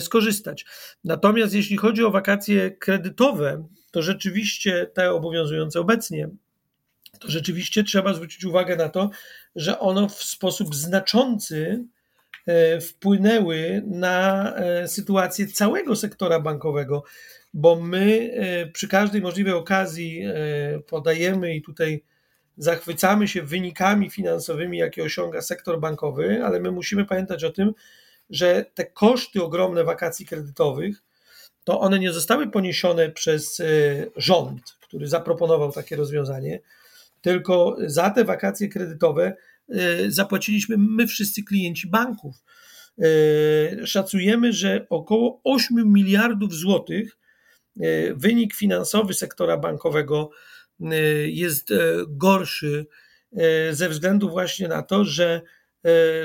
skorzystać. 0.00 0.66
Natomiast 1.04 1.54
jeśli 1.54 1.76
chodzi 1.76 2.04
o 2.04 2.10
wakacje 2.10 2.70
kredytowe, 2.70 3.68
to 3.90 4.02
rzeczywiście 4.02 4.90
te 4.94 5.10
obowiązujące 5.10 5.80
obecnie, 5.80 6.28
to 7.20 7.30
rzeczywiście 7.30 7.84
trzeba 7.84 8.14
zwrócić 8.14 8.44
uwagę 8.44 8.76
na 8.76 8.88
to, 8.88 9.10
że 9.56 9.78
ono 9.78 10.08
w 10.08 10.22
sposób 10.22 10.74
znaczący 10.74 11.84
wpłynęły 12.80 13.82
na 13.86 14.54
sytuację 14.86 15.46
całego 15.46 15.96
sektora 15.96 16.40
bankowego, 16.40 17.04
bo 17.54 17.80
my 17.80 18.34
przy 18.72 18.88
każdej 18.88 19.22
możliwej 19.22 19.52
okazji 19.52 20.24
podajemy 20.86 21.54
i 21.54 21.62
tutaj 21.62 22.04
zachwycamy 22.56 23.28
się 23.28 23.42
wynikami 23.42 24.10
finansowymi, 24.10 24.78
jakie 24.78 25.02
osiąga 25.02 25.42
sektor 25.42 25.80
bankowy, 25.80 26.44
ale 26.44 26.60
my 26.60 26.70
musimy 26.70 27.04
pamiętać 27.04 27.44
o 27.44 27.50
tym, 27.50 27.72
że 28.30 28.64
te 28.74 28.86
koszty 28.86 29.42
ogromne 29.42 29.84
wakacji 29.84 30.26
kredytowych, 30.26 31.02
to 31.64 31.80
one 31.80 31.98
nie 31.98 32.12
zostały 32.12 32.50
poniesione 32.50 33.10
przez 33.10 33.60
e, 33.60 33.64
rząd, 34.16 34.76
który 34.80 35.08
zaproponował 35.08 35.72
takie 35.72 35.96
rozwiązanie, 35.96 36.60
tylko 37.20 37.76
za 37.86 38.10
te 38.10 38.24
wakacje 38.24 38.68
kredytowe 38.68 39.36
e, 39.68 40.10
zapłaciliśmy 40.10 40.76
my 40.78 41.06
wszyscy 41.06 41.42
klienci 41.42 41.88
banków. 41.88 42.34
E, 42.98 43.86
szacujemy, 43.86 44.52
że 44.52 44.86
około 44.90 45.40
8 45.44 45.92
miliardów 45.92 46.54
złotych 46.54 47.18
wynik 48.14 48.54
finansowy 48.54 49.14
sektora 49.14 49.56
bankowego 49.56 50.30
jest 51.26 51.72
gorszy 52.08 52.86
ze 53.70 53.88
względu 53.88 54.30
właśnie 54.30 54.68
na 54.68 54.82
to, 54.82 55.04
że 55.04 55.42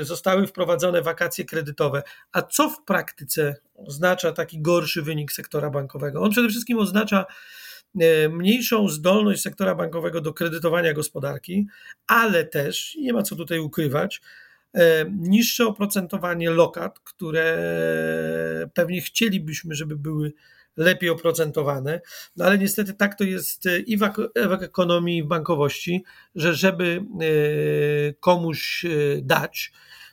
zostały 0.00 0.46
wprowadzone 0.46 1.02
wakacje 1.02 1.44
kredytowe. 1.44 2.02
A 2.32 2.42
co 2.42 2.70
w 2.70 2.84
praktyce 2.84 3.56
oznacza 3.74 4.32
taki 4.32 4.60
gorszy 4.60 5.02
wynik 5.02 5.32
sektora 5.32 5.70
bankowego? 5.70 6.22
On 6.22 6.30
przede 6.30 6.48
wszystkim 6.48 6.78
oznacza 6.78 7.26
e, 8.00 8.28
mniejszą 8.28 8.88
zdolność 8.88 9.42
sektora 9.42 9.74
bankowego 9.74 10.20
do 10.20 10.32
kredytowania 10.32 10.92
gospodarki, 10.92 11.66
ale 12.06 12.44
też, 12.44 12.96
nie 13.00 13.12
ma 13.12 13.22
co 13.22 13.36
tutaj 13.36 13.58
ukrywać, 13.58 14.20
e, 14.74 15.04
niższe 15.10 15.66
oprocentowanie 15.66 16.50
lokat, 16.50 17.00
które 17.00 17.58
pewnie 18.74 19.00
chcielibyśmy, 19.00 19.74
żeby 19.74 19.96
były 19.96 20.32
lepiej 20.76 21.10
oprocentowane, 21.10 22.00
no 22.36 22.44
ale 22.44 22.58
niestety 22.58 22.94
tak 22.94 23.14
to 23.14 23.24
jest 23.24 23.66
e, 23.66 23.78
i 23.78 23.96
w, 23.96 24.02
ekonomii, 24.62 25.18
i 25.18 25.22
w 25.22 25.26
bankowości, 25.26 26.04
że 26.34 26.54
żeby 26.54 27.04
e, 27.20 28.12
komuś 28.12 28.84
e, 28.84 28.88
dać, 29.22 29.72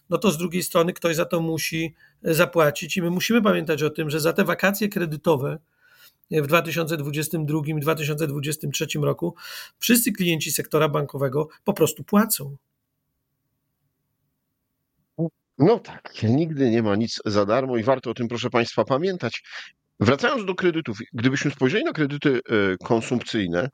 no 0.10 0.18
to 0.18 0.32
z 0.32 0.38
drugiej 0.38 0.64
strony 0.64 0.94
ktoś 0.94 1.16
za 1.16 1.26
to 1.26 1.42
musi 1.42 1.96
zapłacić 2.24 2.98
i 2.98 3.02
my 3.02 3.10
musimy 3.10 3.42
pamiętać 3.42 3.84
o 3.84 3.90
tym, 3.90 4.10
że 4.10 4.20
za 4.20 4.34
te 4.34 4.44
wakacje 4.44 4.90
kredytowe 4.90 5.60
w 6.32 6.48
2022 6.48 7.62
i 7.66 7.80
2023 7.80 8.88
roku 9.02 9.36
wszyscy 9.80 10.12
klienci 10.12 10.52
sektora 10.52 10.90
bankowego 10.90 11.48
po 11.64 11.74
prostu 11.74 12.04
płacą. 12.04 12.58
No 15.58 15.80
tak, 15.80 16.24
nigdy 16.24 16.72
nie 16.72 16.84
ma 16.84 16.96
nic 16.96 17.20
za 17.26 17.46
darmo 17.46 17.78
i 17.78 17.84
warto 17.84 18.10
o 18.10 18.14
tym, 18.14 18.28
proszę 18.28 18.50
Państwa, 18.50 18.86
pamiętać. 18.86 19.44
Wracając 20.02 20.46
do 20.46 20.56
kredytów, 20.56 20.98
gdybyśmy 21.14 21.52
spojrzeli 21.52 21.84
na 21.84 21.92
kredyty 21.92 22.36
e, 22.36 22.78
konsumpcyjne, 22.84 23.70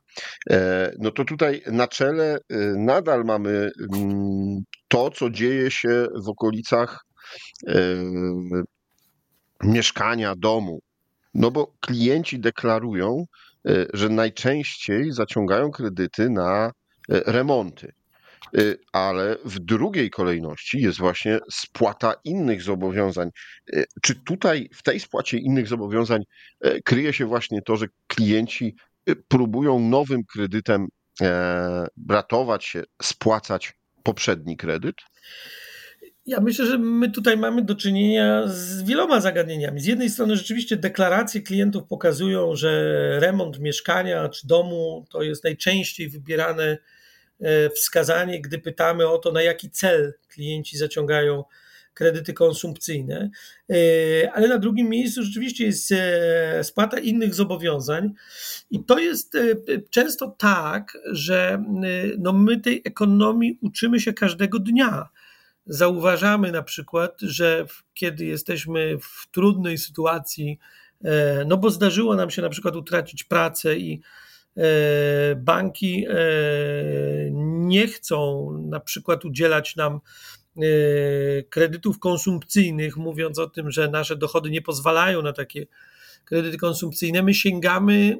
e, 0.50 0.92
no 0.98 1.10
to 1.10 1.24
tutaj 1.24 1.62
na 1.66 1.88
czele 1.88 2.34
e, 2.34 2.56
nadal 2.76 3.24
mamy 3.24 3.70
mm, 3.92 4.60
to, 4.88 5.10
co 5.10 5.30
dzieje 5.30 5.70
się 5.70 6.06
w 6.24 6.28
okolicach 6.28 7.04
mieszkania, 9.64 10.34
domu. 10.36 10.80
No 11.34 11.50
bo 11.50 11.74
klienci 11.80 12.40
deklarują, 12.40 13.24
że 13.94 14.08
najczęściej 14.08 15.12
zaciągają 15.12 15.70
kredyty 15.70 16.30
na 16.30 16.72
remonty. 17.08 17.92
Y, 18.58 18.78
ale 18.92 19.36
w 19.44 19.58
drugiej 19.58 20.10
kolejności 20.10 20.80
jest 20.80 20.98
właśnie 20.98 21.38
spłata 21.50 22.14
innych 22.24 22.62
zobowiązań. 22.62 23.30
Y, 23.74 23.84
czy 24.02 24.14
tutaj 24.14 24.68
w 24.74 24.82
tej 24.82 25.00
spłacie 25.00 25.38
innych 25.38 25.68
zobowiązań 25.68 26.22
y, 26.66 26.82
kryje 26.84 27.12
się 27.12 27.26
właśnie 27.26 27.62
to, 27.62 27.76
że 27.76 27.86
klienci 28.06 28.74
próbują 29.28 29.80
nowym 29.80 30.24
kredytem 30.24 30.88
e, 31.20 31.86
ratować 32.08 32.64
się, 32.64 32.82
spłacać 33.02 33.74
poprzedni 34.02 34.56
kredyt? 34.56 34.96
Ja 36.26 36.40
myślę, 36.40 36.66
że 36.66 36.78
my 36.78 37.10
tutaj 37.10 37.36
mamy 37.36 37.62
do 37.62 37.74
czynienia 37.74 38.42
z 38.46 38.82
wieloma 38.82 39.20
zagadnieniami. 39.20 39.80
Z 39.80 39.86
jednej 39.86 40.10
strony 40.10 40.36
rzeczywiście 40.36 40.76
deklaracje 40.76 41.42
klientów 41.42 41.82
pokazują, 41.88 42.56
że 42.56 42.70
remont 43.20 43.60
mieszkania 43.60 44.28
czy 44.28 44.46
domu 44.46 45.06
to 45.10 45.22
jest 45.22 45.44
najczęściej 45.44 46.08
wybierane 46.08 46.78
wskazanie, 47.74 48.40
gdy 48.40 48.58
pytamy 48.58 49.08
o 49.08 49.18
to, 49.18 49.32
na 49.32 49.42
jaki 49.42 49.70
cel 49.70 50.14
klienci 50.28 50.78
zaciągają 50.78 51.44
kredyty 51.98 52.32
konsumpcyjne, 52.32 53.30
e, 53.70 54.32
ale 54.32 54.48
na 54.48 54.58
drugim 54.58 54.88
miejscu 54.88 55.22
rzeczywiście 55.22 55.64
jest 55.64 55.92
e, 55.92 56.64
spłata 56.64 56.98
innych 56.98 57.34
zobowiązań 57.34 58.12
i 58.70 58.84
to 58.84 58.98
jest 58.98 59.36
często 59.90 60.34
tak, 60.38 60.98
że 61.12 61.64
no 62.18 62.32
my 62.32 62.60
tej 62.60 62.82
ekonomii 62.84 63.58
uczymy 63.62 64.00
się 64.00 64.12
każdego 64.12 64.58
dnia. 64.58 65.08
Zauważamy 65.66 66.52
na 66.52 66.62
przykład, 66.62 67.20
że 67.20 67.66
kiedy 67.94 68.24
jesteśmy 68.24 68.98
w 68.98 69.28
trudnej 69.30 69.78
sytuacji, 69.78 70.58
no 71.46 71.56
bo 71.56 71.70
zdarzyło 71.70 72.16
nam 72.16 72.30
się 72.30 72.42
na 72.42 72.48
przykład 72.48 72.76
utracić 72.76 73.24
pracę 73.24 73.76
i 73.76 74.00
E, 74.00 74.00
banki 75.36 76.06
e, 76.08 76.14
nie 77.42 77.86
chcą 77.86 78.50
na 78.68 78.80
przykład 78.80 79.24
udzielać 79.24 79.76
nam 79.76 79.94
e, 80.56 80.60
kredytów 81.42 81.98
konsumpcyjnych, 81.98 82.96
mówiąc 82.96 83.38
o 83.38 83.46
tym, 83.46 83.70
że 83.70 83.88
nasze 83.88 84.16
dochody 84.16 84.50
nie 84.50 84.62
pozwalają 84.62 85.22
na 85.22 85.32
takie 85.32 85.66
kredyty 86.24 86.56
konsumpcyjne. 86.56 87.22
My 87.22 87.34
sięgamy 87.34 88.18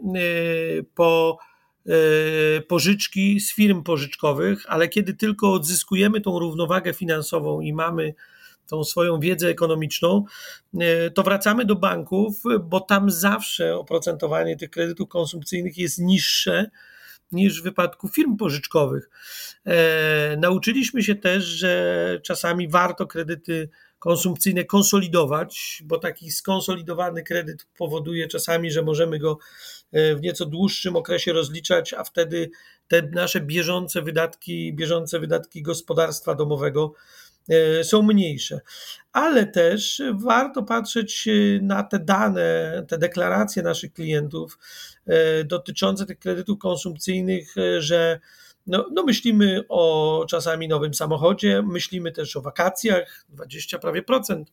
po 0.95 1.39
pożyczki 2.69 3.41
z 3.41 3.55
firm 3.55 3.83
pożyczkowych, 3.83 4.65
ale 4.69 4.89
kiedy 4.89 5.15
tylko 5.15 5.53
odzyskujemy 5.53 6.21
tą 6.21 6.39
równowagę 6.39 6.95
finansową 6.95 7.61
i 7.61 7.73
mamy 7.73 8.15
tą 8.69 8.85
swoją 8.85 9.21
wiedzę 9.21 9.49
ekonomiczną, 9.49 10.25
e, 10.81 11.11
to 11.11 11.23
wracamy 11.23 11.65
do 11.65 11.77
banków, 11.77 12.43
bo 12.61 12.81
tam 12.81 13.11
zawsze 13.11 13.77
oprocentowanie 13.77 14.57
tych 14.57 14.71
kredytów 14.71 15.09
konsumpcyjnych 15.09 15.79
jest 15.79 15.99
niższe 15.99 16.71
niż 17.33 17.61
w 17.61 17.65
wypadku 17.65 18.09
firm 18.09 18.37
pożyczkowych. 18.37 19.11
E, 19.67 20.37
nauczyliśmy 20.37 21.03
się 21.03 21.15
też, 21.15 21.45
że 21.45 22.21
czasami 22.23 22.69
warto 22.69 23.07
kredyty 23.07 23.69
konsumpcyjne 23.99 24.65
konsolidować, 24.65 25.83
bo 25.85 25.99
taki 25.99 26.31
skonsolidowany 26.31 27.23
kredyt 27.23 27.67
powoduje 27.79 28.29
czasami, 28.29 28.71
że 28.71 28.83
możemy 28.83 29.19
go 29.19 29.39
e, 29.93 30.15
w 30.15 30.21
nieco 30.21 30.47
dłuższym 30.47 30.97
okresie 30.97 31.33
rozliczać, 31.33 31.95
a 31.95 32.05
wtedy 32.05 32.51
te 32.89 33.03
nasze 33.03 33.41
bieżące 33.41 34.03
wydatki, 34.03 34.73
bieżące 34.75 35.21
wydatki 35.21 35.63
gospodarstwa 35.63 36.35
domowego 36.35 36.93
są 37.83 38.03
mniejsze. 38.03 38.61
Ale 39.13 39.47
też 39.47 40.03
warto 40.15 40.63
patrzeć 40.63 41.29
e, 41.29 41.33
na 41.63 41.83
te 41.83 41.99
dane, 41.99 42.85
te 42.89 42.99
deklaracje 42.99 43.63
naszych 43.63 43.93
klientów 43.93 44.59
e, 45.07 45.45
dotyczące 45.45 46.07
tych 46.07 46.19
kredytów 46.19 46.59
konsumpcyjnych, 46.59 47.55
że 47.79 48.21
no, 48.67 48.89
no 48.93 49.03
myślimy 49.03 49.65
o 49.69 50.25
czasami 50.29 50.69
nowym 50.69 50.95
samochodzie, 50.95 51.63
myślimy 51.63 52.13
też 52.13 52.37
o 52.37 52.43
wakacjach, 52.43 53.25
20 53.29 53.79
prawie 53.79 54.03
procent 54.03 54.53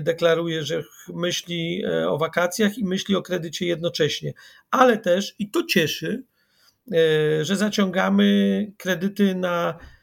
deklaruje, 0.00 0.64
że 0.64 0.82
myśli 1.08 1.82
o 2.08 2.18
wakacjach 2.18 2.78
i 2.78 2.84
myśli 2.84 3.16
o 3.16 3.22
kredycie 3.22 3.66
jednocześnie. 3.66 4.32
Ale 4.70 4.98
też, 4.98 5.34
i 5.38 5.50
to 5.50 5.64
cieszy, 5.64 6.22
że 7.42 7.56
zaciągamy 7.56 8.72
kredyty 8.78 9.34
na 9.34 9.78
E, 9.78 9.99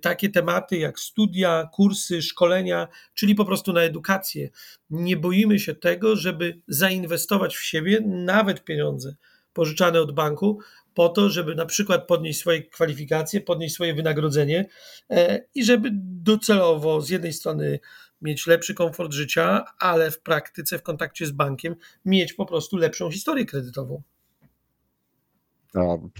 takie 0.00 0.28
tematy 0.28 0.76
jak 0.76 0.98
studia, 0.98 1.68
kursy, 1.72 2.22
szkolenia, 2.22 2.88
czyli 3.14 3.34
po 3.34 3.44
prostu 3.44 3.72
na 3.72 3.82
edukację. 3.82 4.50
Nie 4.90 5.16
boimy 5.16 5.58
się 5.58 5.74
tego, 5.74 6.16
żeby 6.16 6.60
zainwestować 6.68 7.56
w 7.56 7.64
siebie, 7.64 8.00
nawet 8.06 8.64
pieniądze 8.64 9.14
pożyczane 9.58 10.00
od 10.00 10.12
banku, 10.12 10.58
po 10.94 11.08
to, 11.08 11.30
żeby 11.30 11.54
na 11.54 11.66
przykład 11.66 12.06
podnieść 12.06 12.40
swoje 12.40 12.62
kwalifikacje, 12.62 13.40
podnieść 13.40 13.74
swoje 13.74 13.94
wynagrodzenie 13.94 14.68
e, 15.10 15.44
i 15.54 15.64
żeby 15.64 15.90
docelowo 15.94 17.00
z 17.00 17.10
jednej 17.10 17.32
strony 17.32 17.80
mieć 18.22 18.46
lepszy 18.46 18.74
komfort 18.74 19.12
życia, 19.12 19.64
ale 19.78 20.10
w 20.10 20.20
praktyce, 20.20 20.78
w 20.78 20.82
kontakcie 20.82 21.26
z 21.26 21.30
bankiem, 21.30 21.76
mieć 22.04 22.32
po 22.32 22.46
prostu 22.46 22.76
lepszą 22.76 23.10
historię 23.10 23.46
kredytową. 23.46 24.02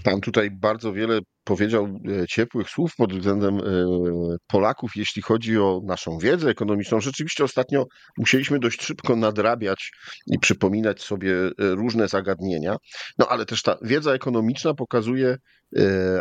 Pan 0.03 0.21
tutaj 0.21 0.51
bardzo 0.51 0.93
wiele 0.93 1.19
powiedział 1.43 1.85
e, 1.85 2.27
ciepłych 2.27 2.69
słów 2.69 2.95
pod 2.95 3.13
względem 3.13 3.57
e, 3.57 3.61
Polaków, 4.47 4.91
jeśli 4.95 5.21
chodzi 5.21 5.57
o 5.57 5.81
naszą 5.85 6.17
wiedzę 6.17 6.49
ekonomiczną. 6.49 7.01
Rzeczywiście 7.01 7.43
ostatnio 7.43 7.85
musieliśmy 8.17 8.59
dość 8.59 8.83
szybko 8.83 9.15
nadrabiać 9.15 9.91
i 10.27 10.39
przypominać 10.39 11.01
sobie 11.01 11.33
e, 11.33 11.51
różne 11.57 12.07
zagadnienia. 12.07 12.75
No 13.17 13.27
ale 13.27 13.45
też 13.45 13.61
ta 13.61 13.77
wiedza 13.81 14.13
ekonomiczna 14.13 14.73
pokazuje, 14.73 15.37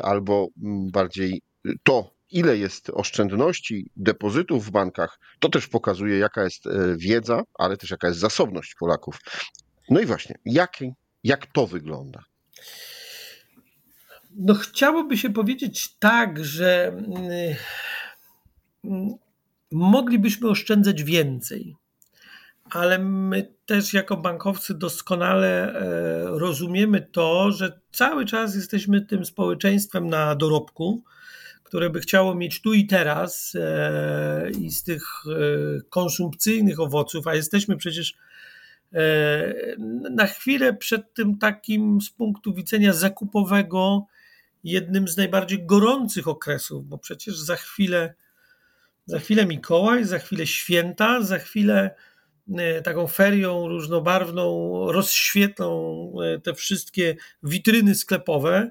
albo 0.03 0.49
bardziej 0.93 1.43
to, 1.83 2.11
ile 2.31 2.57
jest 2.57 2.91
oszczędności, 2.91 3.91
depozytów 3.97 4.67
w 4.67 4.71
bankach, 4.71 5.19
to 5.41 5.49
też 5.49 5.69
pokazuje, 5.69 6.19
jaka 6.19 6.45
jest 6.45 6.65
wiedza, 6.97 7.43
ale 7.59 7.77
też 7.77 7.91
jaka 7.91 8.09
jest 8.09 8.21
zasobność 8.21 8.75
Polaków. 8.81 9.19
No 9.91 10.01
i 10.01 10.07
właśnie, 10.07 10.35
jak, 10.45 10.79
jak 11.25 11.47
to 11.47 11.67
wygląda? 11.67 12.23
No, 14.39 14.55
chciałoby 14.55 15.17
się 15.17 15.31
powiedzieć 15.31 15.97
tak, 15.99 16.45
że 16.45 16.87
mm, 18.85 19.15
moglibyśmy 19.71 20.49
oszczędzać 20.49 21.03
więcej, 21.03 21.77
ale 22.71 22.99
my 22.99 23.55
też 23.67 23.93
jako 23.93 24.17
bankowcy 24.17 24.75
doskonale 24.75 25.75
e, 25.75 26.39
rozumiemy 26.39 27.01
to, 27.01 27.53
że 27.53 27.81
cały 27.93 28.25
czas 28.25 28.55
jesteśmy 28.55 29.01
tym 29.01 29.25
społeczeństwem 29.25 30.11
na 30.11 30.35
dorobku, 30.35 31.03
które 31.63 31.91
by 31.91 32.01
chciało 32.01 32.35
mieć 32.35 32.63
tu 32.63 32.75
i 32.75 32.87
teraz 32.87 33.53
e, 33.61 34.51
i 34.51 34.71
z 34.71 34.83
tych 34.83 35.03
e, 35.27 35.81
konsumpcyjnych 35.91 36.81
owoców, 36.81 37.27
a 37.27 37.35
jesteśmy 37.35 37.77
przecież 37.77 38.15
na 40.11 40.27
chwilę 40.27 40.75
przed 40.75 41.15
tym 41.15 41.39
takim 41.39 42.01
z 42.01 42.11
punktu 42.11 42.55
widzenia 42.55 42.93
zakupowego 42.93 44.07
jednym 44.65 45.09
z 45.09 45.17
najbardziej 45.17 45.67
gorących 45.67 46.29
okresów, 46.29 46.89
bo 46.89 46.99
przecież 46.99 47.39
za 47.39 47.57
chwilę 47.57 48.15
za 49.09 49.19
chwilę 49.19 49.47
Mikołaj, 49.47 50.05
za 50.05 50.19
chwilę 50.19 50.47
święta, 50.47 51.23
za 51.23 51.39
chwilę 51.39 51.95
e, 52.57 52.83
taką 52.83 53.07
ferią 53.07 53.69
różnobarwną 53.69 54.71
rozświetlą 54.93 56.13
e, 56.23 56.41
te 56.41 56.55
wszystkie 56.55 57.17
witryny 57.43 57.95
sklepowe. 57.95 58.71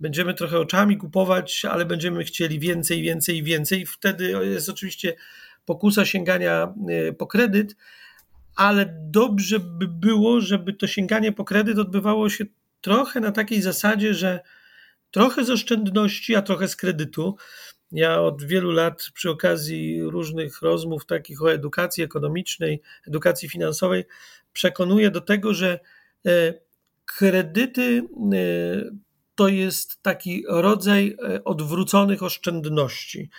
Będziemy 0.00 0.34
trochę 0.34 0.58
oczami 0.58 0.96
kupować, 0.96 1.64
ale 1.64 1.84
będziemy 1.84 2.24
chcieli 2.24 2.58
więcej, 2.58 3.02
więcej, 3.02 3.42
więcej. 3.42 3.86
Wtedy 3.86 4.34
jest 4.42 4.68
oczywiście 4.68 5.14
pokusa 5.64 6.04
sięgania 6.04 6.74
e, 6.88 7.12
po 7.12 7.26
kredyt, 7.26 7.76
ale 8.56 8.94
dobrze 9.00 9.60
by 9.60 9.88
było, 9.88 10.40
żeby 10.40 10.72
to 10.72 10.86
sięganie 10.86 11.32
po 11.32 11.44
kredyt 11.44 11.78
odbywało 11.78 12.28
się 12.30 12.44
trochę 12.80 13.20
na 13.20 13.32
takiej 13.32 13.62
zasadzie, 13.62 14.14
że 14.14 14.40
trochę 15.14 15.44
z 15.44 15.50
oszczędności, 15.50 16.36
a 16.36 16.42
trochę 16.42 16.68
z 16.68 16.76
kredytu. 16.76 17.36
Ja 17.92 18.20
od 18.20 18.42
wielu 18.42 18.70
lat 18.70 19.06
przy 19.14 19.30
okazji 19.30 20.02
różnych 20.02 20.62
rozmów 20.62 21.06
takich 21.06 21.42
o 21.42 21.52
edukacji 21.52 22.04
ekonomicznej, 22.04 22.82
edukacji 23.08 23.48
finansowej 23.48 24.04
przekonuję 24.52 25.10
do 25.10 25.20
tego, 25.20 25.54
że 25.54 25.80
e, 26.26 26.54
kredyty 27.04 28.02
e, 28.02 28.36
to 29.34 29.48
jest 29.48 30.02
taki 30.02 30.44
rodzaj 30.48 31.16
e, 31.28 31.44
odwróconych 31.44 32.22
oszczędności, 32.22 33.30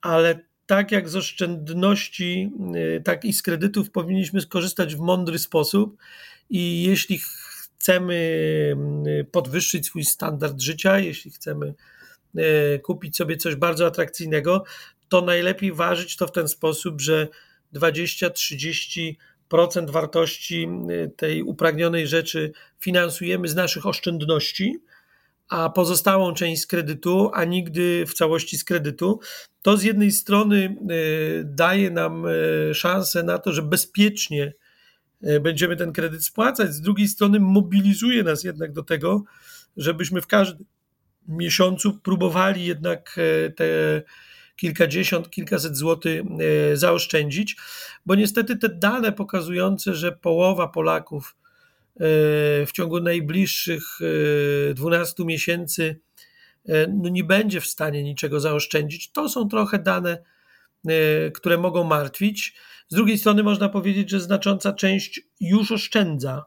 ale 0.00 0.40
tak 0.66 0.92
jak 0.92 1.08
z 1.08 1.16
oszczędności, 1.16 2.52
tak 3.04 3.24
i 3.24 3.32
z 3.32 3.42
kredytów 3.42 3.90
powinniśmy 3.90 4.40
skorzystać 4.40 4.96
w 4.96 5.00
mądry 5.00 5.38
sposób 5.38 5.96
i 6.50 6.82
jeśli 6.82 7.20
chcemy 7.82 8.76
podwyższyć 9.32 9.86
swój 9.86 10.04
standard 10.04 10.60
życia, 10.60 10.98
jeśli 10.98 11.30
chcemy 11.30 11.74
E, 12.36 12.78
kupić 12.78 13.16
sobie 13.16 13.36
coś 13.36 13.54
bardzo 13.54 13.86
atrakcyjnego, 13.86 14.64
to 15.08 15.20
najlepiej 15.20 15.72
ważyć 15.72 16.16
to 16.16 16.26
w 16.26 16.32
ten 16.32 16.48
sposób, 16.48 17.00
że 17.00 17.28
20-30% 17.74 19.14
wartości 19.90 20.68
e, 20.88 21.08
tej 21.08 21.42
upragnionej 21.42 22.06
rzeczy 22.06 22.52
finansujemy 22.80 23.48
z 23.48 23.54
naszych 23.54 23.86
oszczędności, 23.86 24.78
a 25.48 25.70
pozostałą 25.70 26.34
część 26.34 26.62
z 26.62 26.66
kredytu, 26.66 27.30
a 27.34 27.44
nigdy 27.44 28.06
w 28.06 28.14
całości 28.14 28.58
z 28.58 28.64
kredytu, 28.64 29.20
to 29.62 29.76
z 29.76 29.82
jednej 29.82 30.10
strony 30.10 30.76
daje 31.44 31.90
nam 31.90 32.26
szansę 32.74 33.22
na 33.22 33.38
to, 33.38 33.52
że 33.52 33.62
bezpiecznie 33.62 34.52
będziemy 35.40 35.76
ten 35.76 35.92
kredyt 35.92 36.24
spłacać, 36.24 36.74
z 36.74 36.80
drugiej 36.80 37.08
strony 37.08 37.40
mobilizuje 37.40 38.22
nas 38.22 38.44
jednak 38.44 38.72
do 38.72 38.82
tego, 38.82 39.24
żebyśmy 39.76 40.20
w 40.20 40.26
każdym 40.26 40.66
miesiącu 41.28 41.98
próbowali 41.98 42.64
jednak 42.64 43.18
e, 43.18 43.50
te 43.50 43.64
kilkadziesiąt, 44.56 45.30
kilkaset 45.30 45.76
złotych 45.76 46.22
e, 46.72 46.76
zaoszczędzić, 46.76 47.56
bo 48.06 48.14
niestety 48.14 48.56
te 48.56 48.68
dane 48.68 49.12
pokazujące, 49.12 49.94
że 49.94 50.12
połowa 50.12 50.68
Polaków 50.68 51.36
e, 51.96 51.98
w 52.66 52.72
ciągu 52.72 53.00
najbliższych 53.00 53.98
12 54.74 55.24
miesięcy 55.24 56.00
no 56.88 57.08
nie 57.08 57.24
będzie 57.24 57.60
w 57.60 57.66
stanie 57.66 58.02
niczego 58.02 58.40
zaoszczędzić, 58.40 59.12
to 59.12 59.28
są 59.28 59.48
trochę 59.48 59.78
dane, 59.78 60.18
które 61.34 61.58
mogą 61.58 61.84
martwić. 61.84 62.54
Z 62.92 62.94
drugiej 62.94 63.18
strony 63.18 63.42
można 63.42 63.68
powiedzieć, 63.68 64.10
że 64.10 64.20
znacząca 64.20 64.72
część 64.72 65.20
już 65.40 65.72
oszczędza 65.72 66.44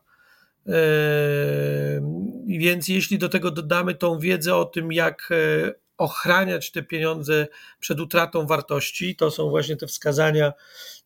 więc 2.47 2.87
jeśli 2.87 3.17
do 3.17 3.29
tego 3.29 3.51
dodamy 3.51 3.95
tą 3.95 4.19
wiedzę 4.19 4.55
o 4.55 4.65
tym, 4.65 4.91
jak 4.91 5.29
e, 5.31 5.73
ochraniać 5.97 6.71
te 6.71 6.83
pieniądze 6.83 7.47
przed 7.79 7.99
utratą 7.99 8.47
wartości, 8.47 9.15
to 9.15 9.31
są 9.31 9.49
właśnie 9.49 9.77
te 9.77 9.87
wskazania, 9.87 10.53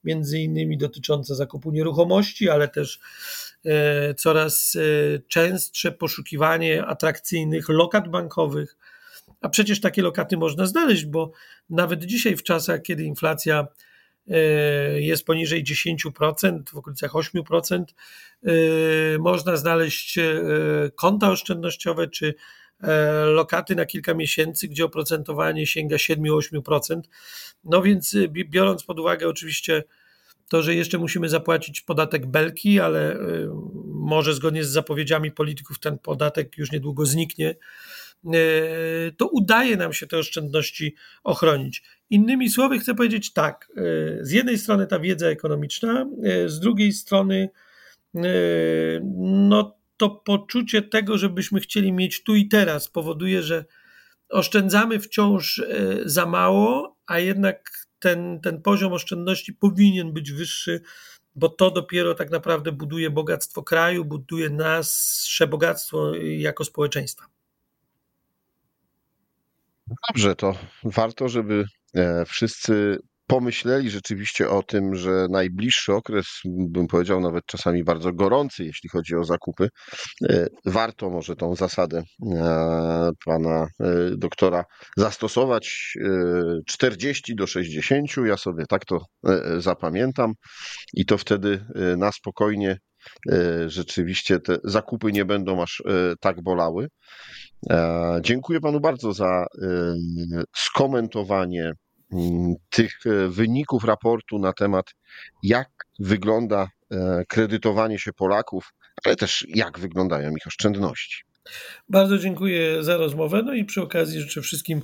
między 0.03 0.39
innymi 0.39 0.77
dotyczące 0.77 1.35
zakupu 1.35 1.71
nieruchomości, 1.71 2.49
ale 2.49 2.67
też 2.67 2.99
e, 3.65 4.13
coraz 4.13 4.75
e, 4.75 5.19
częstsze 5.27 5.91
poszukiwanie 5.91 6.85
atrakcyjnych 6.85 7.69
lokat 7.69 8.09
bankowych. 8.09 8.77
A 9.41 9.49
przecież 9.49 9.81
takie 9.81 10.01
lokaty 10.01 10.37
można 10.37 10.65
znaleźć, 10.65 11.05
bo 11.05 11.31
nawet 11.69 12.05
dzisiaj, 12.05 12.35
w 12.35 12.43
czasach, 12.43 12.81
kiedy 12.81 13.03
inflacja 13.03 13.67
jest 14.95 15.25
poniżej 15.25 15.63
10%, 15.63 16.69
w 16.69 16.75
okolicach 16.75 17.11
8%, 17.11 17.83
e, 18.43 18.51
można 19.19 19.57
znaleźć 19.57 20.17
e, 20.17 20.23
konta 20.95 21.31
oszczędnościowe 21.31 22.07
czy 22.07 22.33
lokaty 23.25 23.75
na 23.75 23.85
kilka 23.85 24.13
miesięcy, 24.13 24.67
gdzie 24.67 24.85
oprocentowanie 24.85 25.67
sięga 25.67 25.95
7-8%. 25.95 27.01
No 27.63 27.81
więc 27.81 28.17
biorąc 28.27 28.83
pod 28.83 28.99
uwagę 28.99 29.27
oczywiście 29.27 29.83
to, 30.49 30.61
że 30.61 30.75
jeszcze 30.75 30.97
musimy 30.97 31.29
zapłacić 31.29 31.81
podatek 31.81 32.25
belki, 32.25 32.79
ale 32.79 33.17
może 33.85 34.33
zgodnie 34.33 34.63
z 34.63 34.69
zapowiedziami 34.69 35.31
polityków 35.31 35.79
ten 35.79 35.97
podatek 35.97 36.57
już 36.57 36.71
niedługo 36.71 37.05
zniknie, 37.05 37.55
to 39.17 39.27
udaje 39.27 39.77
nam 39.77 39.93
się 39.93 40.07
te 40.07 40.17
oszczędności 40.17 40.95
ochronić. 41.23 41.83
Innymi 42.09 42.49
słowy, 42.49 42.79
chcę 42.79 42.95
powiedzieć 42.95 43.33
tak: 43.33 43.71
e, 43.77 43.81
z 44.25 44.31
jednej 44.31 44.57
strony 44.57 44.87
ta 44.87 44.99
wiedza 44.99 45.27
ekonomiczna, 45.27 46.05
e, 46.23 46.49
z 46.49 46.59
drugiej 46.59 46.93
strony 46.93 47.49
e, 48.15 48.21
no, 49.23 49.77
to 49.97 50.09
poczucie 50.09 50.81
tego, 50.81 51.17
żebyśmy 51.17 51.59
chcieli 51.59 51.93
mieć 51.93 52.23
tu 52.23 52.35
i 52.35 52.47
teraz, 52.47 52.87
powoduje, 52.87 53.43
że 53.43 53.65
oszczędzamy 54.29 54.99
wciąż 54.99 55.61
za 56.05 56.25
mało, 56.25 56.97
a 57.05 57.19
jednak 57.19 57.71
ten, 57.99 58.39
ten 58.41 58.61
poziom 58.61 58.93
oszczędności 58.93 59.53
powinien 59.53 60.13
być 60.13 60.31
wyższy, 60.31 60.81
bo 61.35 61.49
to 61.49 61.71
dopiero 61.71 62.15
tak 62.15 62.31
naprawdę 62.31 62.71
buduje 62.71 63.09
bogactwo 63.09 63.63
kraju, 63.63 64.05
buduje 64.05 64.49
nasze 64.49 65.47
bogactwo 65.47 66.11
jako 66.15 66.65
społeczeństwa. 66.65 67.38
Dobrze, 70.09 70.35
to 70.35 70.55
warto, 70.83 71.29
żeby 71.29 71.65
E, 71.95 72.25
wszyscy 72.25 72.97
pomyśleli 73.27 73.89
rzeczywiście 73.89 74.49
o 74.49 74.63
tym, 74.63 74.95
że 74.95 75.27
najbliższy 75.29 75.93
okres, 75.93 76.25
bym 76.45 76.87
powiedział 76.87 77.21
nawet 77.21 77.45
czasami 77.45 77.83
bardzo 77.83 78.13
gorący, 78.13 78.65
jeśli 78.65 78.89
chodzi 78.89 79.15
o 79.15 79.23
zakupy, 79.23 79.69
e, 80.29 80.47
warto 80.65 81.09
może 81.09 81.35
tą 81.35 81.55
zasadę 81.55 82.03
e, 82.35 83.11
pana 83.25 83.67
doktora 84.17 84.63
zastosować 84.97 85.93
40 86.67 87.35
do 87.35 87.47
60. 87.47 88.07
Ja 88.25 88.37
sobie 88.37 88.65
tak 88.69 88.85
to 88.85 88.99
zapamiętam 89.57 90.33
i 90.93 91.05
to 91.05 91.17
wtedy 91.17 91.65
na 91.97 92.11
spokojnie 92.11 92.77
rzeczywiście 93.67 94.39
te 94.39 94.57
zakupy 94.63 95.11
nie 95.11 95.25
będą 95.25 95.61
aż 95.61 95.83
tak 96.19 96.43
bolały. 96.43 96.87
Dziękuję 98.21 98.59
panu 98.59 98.79
bardzo 98.79 99.13
za 99.13 99.45
skomentowanie 100.55 101.73
mm, 102.13 102.55
tych 102.69 103.05
e, 103.05 103.27
wyników 103.27 103.83
raportu 103.83 104.39
na 104.39 104.53
temat, 104.53 104.85
jak 105.43 105.69
wygląda 105.99 106.67
e, 106.91 107.23
kredytowanie 107.27 107.99
się 107.99 108.13
Polaków, 108.13 108.73
ale 109.05 109.15
też 109.15 109.45
jak 109.49 109.79
wyglądają 109.79 110.31
ich 110.31 110.47
oszczędności. 110.47 111.23
Bardzo 111.89 112.17
dziękuję 112.17 112.83
za 112.83 112.97
rozmowę. 112.97 113.43
No 113.45 113.53
i 113.53 113.65
przy 113.65 113.81
okazji 113.81 114.21
życzę 114.21 114.41
wszystkim 114.41 114.81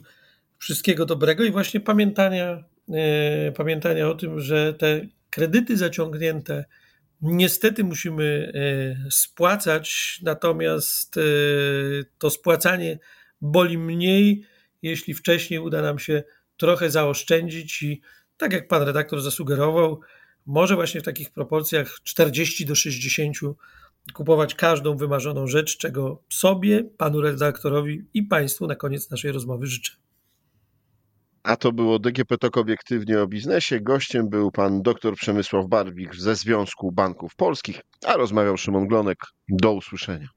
wszystkiego 0.57 1.05
dobrego 1.05 1.43
i 1.43 1.51
właśnie 1.51 1.79
pamiętania, 1.79 2.63
e, 2.89 3.51
pamiętania 3.51 4.09
o 4.09 4.15
tym, 4.15 4.39
że 4.39 4.73
te 4.73 5.01
kredyty 5.29 5.77
zaciągnięte 5.77 6.65
niestety 7.21 7.83
musimy 7.83 8.51
e, 8.55 9.11
spłacać, 9.11 10.19
natomiast 10.23 11.17
e, 11.17 11.21
to 12.17 12.29
spłacanie 12.29 12.99
boli 13.41 13.77
mniej, 13.77 14.45
jeśli 14.81 15.13
wcześniej 15.13 15.59
uda 15.59 15.81
nam 15.81 15.99
się 15.99 16.23
trochę 16.57 16.89
zaoszczędzić 16.89 17.83
i 17.83 18.01
tak 18.37 18.53
jak 18.53 18.67
pan 18.67 18.83
redaktor 18.83 19.21
zasugerował, 19.21 20.01
może 20.45 20.75
właśnie 20.75 21.01
w 21.01 21.03
takich 21.03 21.29
proporcjach 21.29 21.99
40 22.03 22.65
do 22.65 22.75
60 22.75 23.37
kupować 24.13 24.55
każdą 24.55 24.97
wymarzoną 24.97 25.47
rzecz, 25.47 25.77
czego 25.77 26.23
sobie, 26.29 26.83
panu 26.97 27.21
redaktorowi 27.21 28.03
i 28.13 28.23
państwu 28.23 28.67
na 28.67 28.75
koniec 28.75 29.09
naszej 29.09 29.31
rozmowy 29.31 29.67
życzę. 29.67 30.04
A 31.45 31.55
to 31.55 31.71
było 31.71 31.99
DGP 31.99 32.37
Tok 32.37 32.57
obiektywnie 32.57 33.21
o 33.21 33.27
biznesie. 33.27 33.81
Gościem 33.81 34.29
był 34.29 34.51
pan 34.51 34.81
dr 34.81 35.15
Przemysław 35.15 35.67
Barwik 35.67 36.15
ze 36.15 36.35
Związku 36.35 36.91
Banków 36.91 37.35
Polskich, 37.35 37.81
a 38.05 38.13
rozmawiał 38.13 38.57
Szymon 38.57 38.87
Glonek. 38.87 39.17
Do 39.49 39.73
usłyszenia. 39.73 40.27